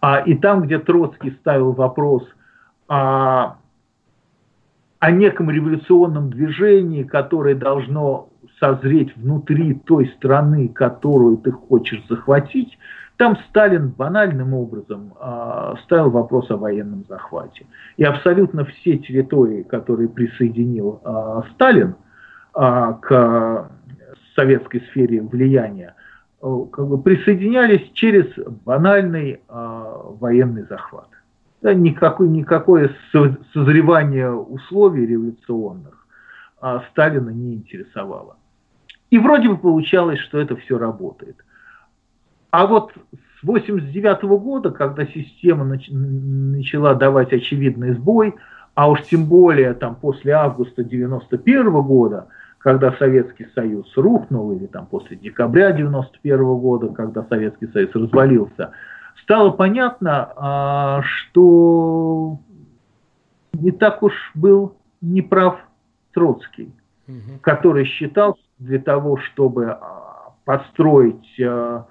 [0.00, 2.24] А, и там, где Троцкий ставил вопрос
[2.88, 3.58] о,
[4.98, 12.76] о неком революционном движении, которое должно созреть внутри той страны, которую ты хочешь захватить,
[13.16, 17.66] там Сталин банальным образом э, ставил вопрос о военном захвате.
[17.96, 21.94] И абсолютно все территории, которые присоединил э, Сталин
[22.54, 23.70] э, к
[24.34, 25.94] советской сфере влияния,
[26.42, 28.26] э, как бы присоединялись через
[28.64, 31.08] банальный э, военный захват.
[31.62, 32.94] Да, никакой, никакое
[33.54, 36.06] созревание условий революционных
[36.60, 38.36] э, Сталина не интересовало.
[39.08, 41.36] И вроде бы получалось, что это все работает.
[42.50, 42.92] А вот
[43.40, 48.34] с 89 года, когда система нач начала давать очевидный сбой,
[48.74, 52.28] а уж тем более там после августа 91 года,
[52.58, 58.72] когда Советский Союз рухнул, или там после декабря 91 года, когда Советский Союз развалился,
[59.22, 62.38] стало понятно, а, что
[63.52, 65.58] не так уж был неправ
[66.12, 66.72] Троцкий,
[67.06, 67.38] угу.
[67.40, 71.86] который считал для того, чтобы а, построить а,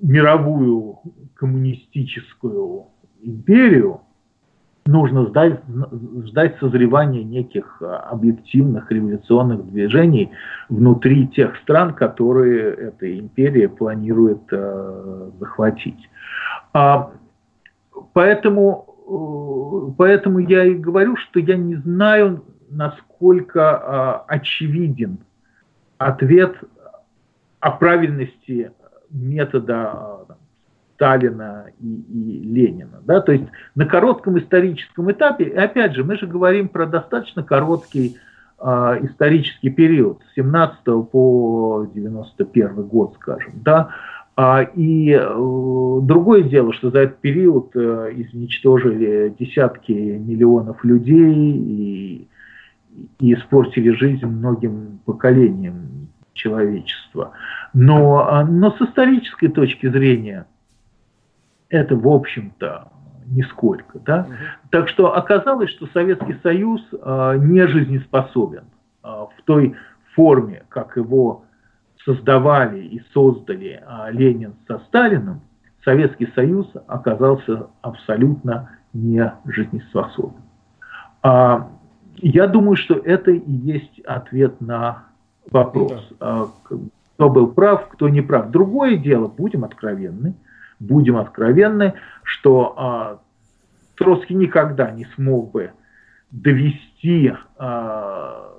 [0.00, 0.98] мировую
[1.34, 2.86] коммунистическую
[3.22, 4.00] империю,
[4.86, 5.60] нужно ждать,
[6.26, 10.32] ждать созревания неких а, объективных революционных движений
[10.68, 16.08] внутри тех стран, которые эта империя планирует э, захватить.
[16.72, 17.12] А,
[18.12, 25.18] поэтому, э, поэтому я и говорю, что я не знаю, насколько э, очевиден
[25.98, 26.56] ответ
[27.60, 28.72] о правильности
[29.10, 30.26] метода
[30.94, 33.00] Сталина и, и Ленина.
[33.04, 33.20] Да?
[33.20, 38.16] То есть на коротком историческом этапе, и опять же, мы же говорим про достаточно короткий
[38.60, 38.64] э,
[39.02, 43.54] исторический период, с 17 по 91 год, скажем.
[43.64, 43.90] Да?
[44.36, 52.28] А, и э, другое дело, что за этот период э, изничтожили десятки миллионов людей и,
[53.18, 57.32] и испортили жизнь многим поколениям человечества.
[57.72, 60.46] Но, но с исторической точки зрения
[61.68, 62.88] это, в общем-то,
[63.26, 64.00] нисколько.
[64.00, 64.26] Да?
[64.28, 64.34] Угу.
[64.70, 68.64] Так что оказалось, что Советский Союз э, не жизнеспособен
[69.04, 69.76] э, в той
[70.14, 71.44] форме, как его
[72.04, 75.42] создавали и создали э, Ленин со Сталиным,
[75.84, 80.42] Советский Союз оказался абсолютно не жизнеспособен.
[81.22, 81.70] А,
[82.16, 85.04] я думаю, что это и есть ответ на
[85.50, 86.48] вопрос, да.
[87.20, 88.50] Кто был прав, кто не прав.
[88.50, 90.36] Другое дело, будем откровенны,
[90.78, 91.92] будем откровенны,
[92.22, 93.20] что а,
[93.94, 95.72] Троцкий никогда не смог бы
[96.30, 98.50] довести а,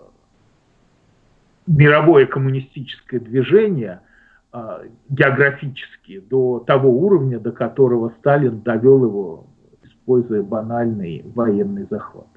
[1.65, 4.01] мировое коммунистическое движение
[4.51, 9.47] а, географически до того уровня, до которого Сталин довел его,
[9.81, 12.27] используя банальный военный захват.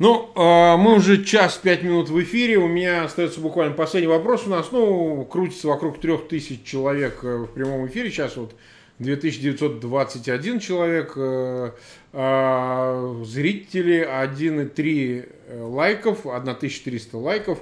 [0.00, 2.58] Ну, а, мы уже час пять минут в эфире.
[2.58, 4.42] У меня остается буквально последний вопрос.
[4.44, 8.10] У нас, ну, крутится вокруг трех тысяч человек э, в прямом эфире.
[8.10, 8.56] Сейчас вот
[8.98, 11.70] 2921 человек, э,
[12.12, 17.60] а зрители 1,3 э, лайков, 1400 лайков.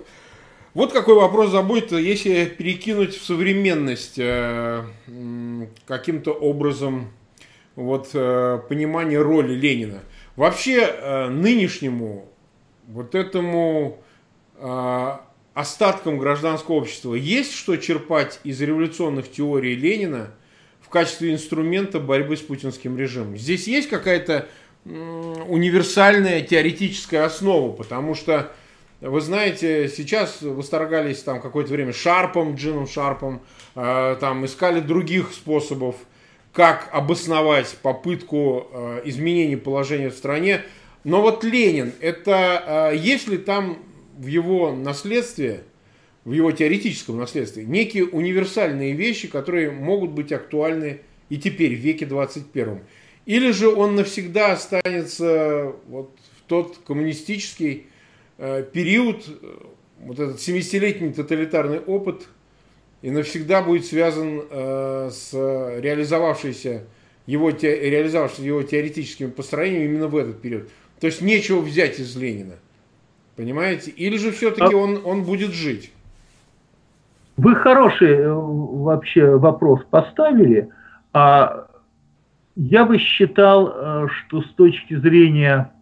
[0.72, 4.18] Вот какой вопрос забудет, если перекинуть в современность
[5.86, 7.10] каким-то образом
[7.76, 10.00] вот понимание роли Ленина–
[10.36, 12.28] Вообще э, нынешнему
[12.88, 14.02] вот этому
[14.56, 15.16] э,
[15.54, 20.30] остаткам гражданского общества есть что черпать из революционных теорий Ленина
[20.80, 23.36] в качестве инструмента борьбы с путинским режимом.
[23.36, 24.48] Здесь есть какая-то
[24.84, 28.52] универсальная теоретическая основа, потому что
[29.00, 33.42] вы знаете, сейчас восторгались там какое-то время Шарпом, Джином Шарпом,
[33.74, 35.96] э, там искали других способов
[36.52, 40.62] как обосновать попытку э, изменения положения в стране.
[41.02, 43.78] Но вот Ленин, это э, есть ли там
[44.18, 45.64] в его наследстве,
[46.24, 51.00] в его теоретическом наследстве, некие универсальные вещи, которые могут быть актуальны
[51.30, 52.80] и теперь, в веке 21.
[53.24, 57.86] Или же он навсегда останется вот в тот коммунистический
[58.36, 59.24] э, период,
[60.00, 62.28] вот этот 70-летний тоталитарный опыт–
[63.02, 66.84] и навсегда будет связан э, с реализовавшейся
[67.26, 70.68] его, те, реализовавшимся его теоретическими построениями именно в этот период.
[71.00, 72.54] То есть нечего взять из Ленина.
[73.36, 73.90] Понимаете?
[73.90, 74.76] Или же все-таки а...
[74.76, 75.92] он, он будет жить?
[77.36, 80.68] Вы хороший э, вообще вопрос поставили.
[81.12, 81.66] А
[82.54, 85.72] я бы считал, э, что с точки зрения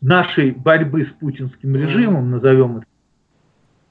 [0.00, 2.86] нашей борьбы с путинским режимом, назовем это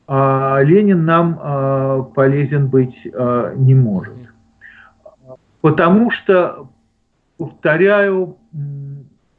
[0.07, 4.13] Ленин нам а, полезен быть а, не может.
[5.61, 6.67] Потому что,
[7.37, 8.37] повторяю,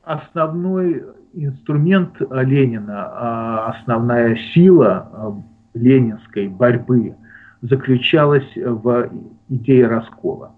[0.05, 1.05] основной
[1.35, 5.43] инструмент Ленина, основная сила
[5.75, 7.15] ленинской борьбы
[7.61, 9.11] заключалась в
[9.51, 10.53] идее раскола.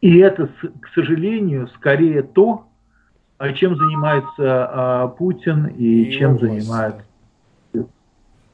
[0.00, 0.48] И это,
[0.80, 2.66] к сожалению, скорее то,
[3.54, 7.04] чем занимается Путин и, и чем занимается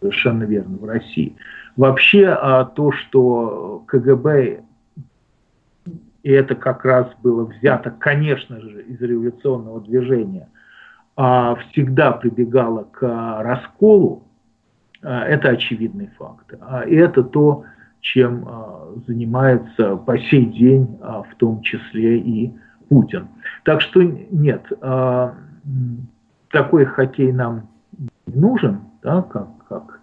[0.01, 1.37] Совершенно верно, в России.
[1.77, 4.63] Вообще а, то, что КГБ,
[6.23, 10.49] и это как раз было взято, конечно же, из революционного движения,
[11.17, 13.03] а, всегда прибегало к
[13.43, 14.25] расколу,
[15.03, 16.55] а, это очевидный факт.
[16.87, 17.65] И это то,
[18.01, 18.49] чем
[19.07, 22.51] занимается по сей день, в том числе и
[22.89, 23.29] Путин.
[23.65, 24.67] Так что нет,
[26.51, 27.69] такой хоккей нам
[28.27, 30.01] не нужен, да, как как,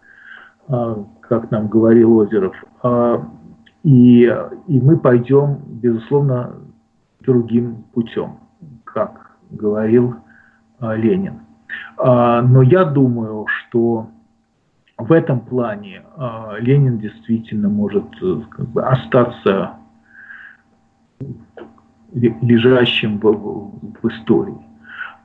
[0.70, 2.56] а, как нам говорил Озеров.
[2.82, 3.24] А,
[3.84, 4.24] и,
[4.68, 6.54] и мы пойдем, безусловно,
[7.20, 8.40] другим путем,
[8.86, 10.16] как говорил
[10.80, 11.42] а, Ленин.
[11.98, 14.08] Но я думаю, что
[14.98, 16.04] в этом плане
[16.60, 18.06] Ленин действительно может
[18.50, 19.74] как бы, остаться
[22.14, 23.72] лежащим в,
[24.02, 24.67] в истории.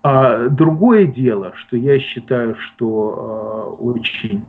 [0.02, 4.44] А другое дело, что я считаю, что э, очень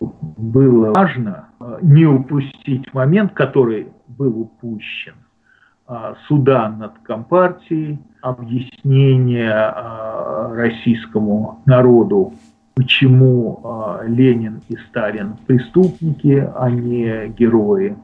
[0.00, 5.14] было важно э, не упустить момент, который был упущен,
[5.86, 12.32] э, суда над Компартией, объяснение э, российскому народу,
[12.74, 17.96] почему э, Ленин и Сталин преступники, а не герои.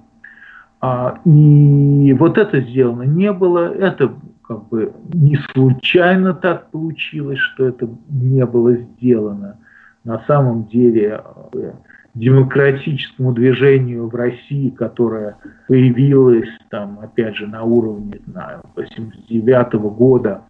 [0.83, 4.13] А, и вот это сделано не было, это
[4.53, 9.59] как бы не случайно так получилось, что это не было сделано.
[10.05, 11.23] На самом деле
[11.55, 11.73] э,
[12.15, 15.37] демократическому движению в России, которое
[15.69, 20.43] появилось там, опять же, на уровне 1989 года,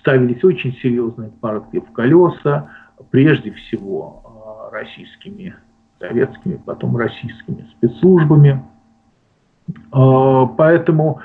[0.00, 2.70] ставились очень серьезные партии в колеса,
[3.10, 5.54] прежде всего российскими,
[6.00, 8.62] советскими, потом российскими спецслужбами.
[9.90, 11.20] Поэтому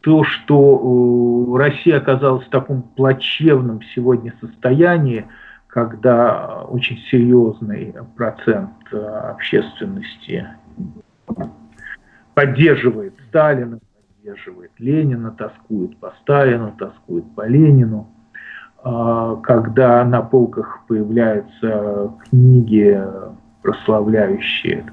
[0.00, 5.26] то, что Россия оказалась в таком плачевном сегодня состоянии,
[5.66, 10.46] когда очень серьезный процент общественности
[12.34, 13.78] поддерживает Сталина,
[14.22, 18.08] поддерживает Ленина, тоскует по Сталину, тоскует по Ленину.
[18.84, 23.00] А, когда на полках появляются книги,
[23.62, 24.84] прославляющие,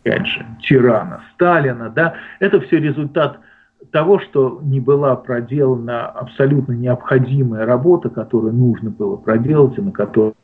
[0.00, 3.38] опять же, тирана Сталина, да, это все результат
[3.90, 10.34] того, что не была проделана абсолютно необходимая работа, которую нужно было проделать и на которую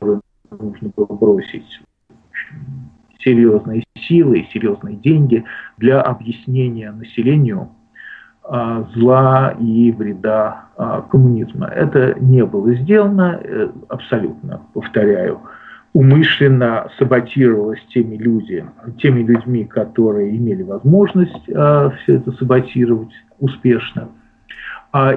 [0.51, 1.81] нужно было бросить
[3.21, 5.45] серьезные силы и серьезные деньги
[5.77, 7.71] для объяснения населению
[8.45, 11.67] а, зла и вреда а, коммунизма.
[11.67, 15.41] Это не было сделано, э, абсолютно, повторяю,
[15.99, 18.65] умышленно саботировалось теми, люди,
[18.99, 23.11] теми людьми, которые имели возможность а, все это саботировать
[23.41, 24.09] успешно.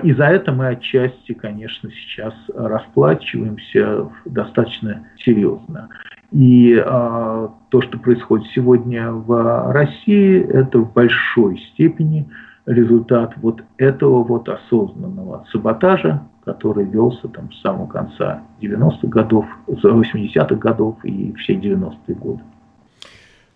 [0.04, 5.88] И за это мы отчасти, конечно, сейчас расплачиваемся достаточно серьезно.
[6.32, 12.28] И а, то, что происходит сегодня в России, это в большой степени
[12.66, 20.56] результат вот этого вот осознанного саботажа, который велся там с самого конца 90-х годов, 80-х
[20.56, 22.42] годов и все 90-е годы.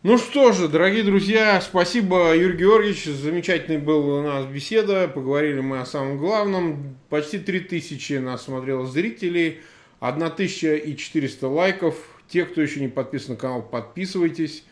[0.04, 3.06] Ну что же, дорогие друзья, спасибо, Юрий Георгиевич.
[3.06, 5.08] Замечательный был у нас беседа.
[5.08, 6.98] Поговорили мы о самом главном.
[7.10, 9.62] Почти 3000 нас смотрело зрителей,
[10.00, 11.96] 1400 лайков.
[12.28, 14.64] Те, кто еще не подписан на канал, подписывайтесь.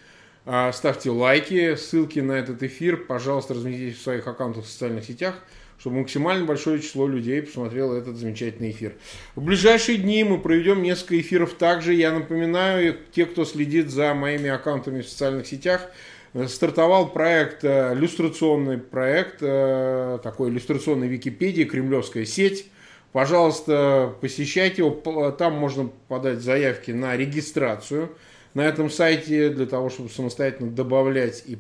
[0.45, 5.35] А, ставьте лайки, ссылки на этот эфир, пожалуйста, разместите в своих аккаунтах в социальных сетях,
[5.79, 8.93] чтобы максимально большое число людей посмотрело этот замечательный эфир.
[9.35, 11.93] В ближайшие дни мы проведем несколько эфиров также.
[11.93, 15.89] Я напоминаю, те, кто следит за моими аккаунтами в социальных сетях,
[16.33, 22.69] э, стартовал проект, э, иллюстрационный проект, э, такой иллюстрационной Википедии, кремлевская сеть.
[23.13, 28.09] Пожалуйста, посещайте его, там можно подать заявки на регистрацию–
[28.53, 31.57] на этом сайте для того, чтобы самостоятельно добавлять и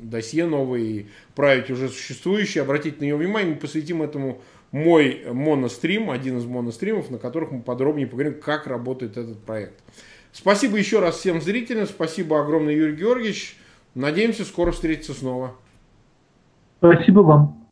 [0.00, 2.62] досье новые, и править уже существующие.
[2.62, 4.40] Обратите на него внимание, мы посвятим этому
[4.70, 9.80] мой монострим, один из моностримов, на которых мы подробнее поговорим, как работает этот проект.
[10.32, 13.56] Спасибо еще раз всем зрителям, спасибо огромное, Юрий Георгиевич.
[13.94, 15.54] Надеемся скоро встретиться снова.
[16.78, 17.63] Спасибо вам.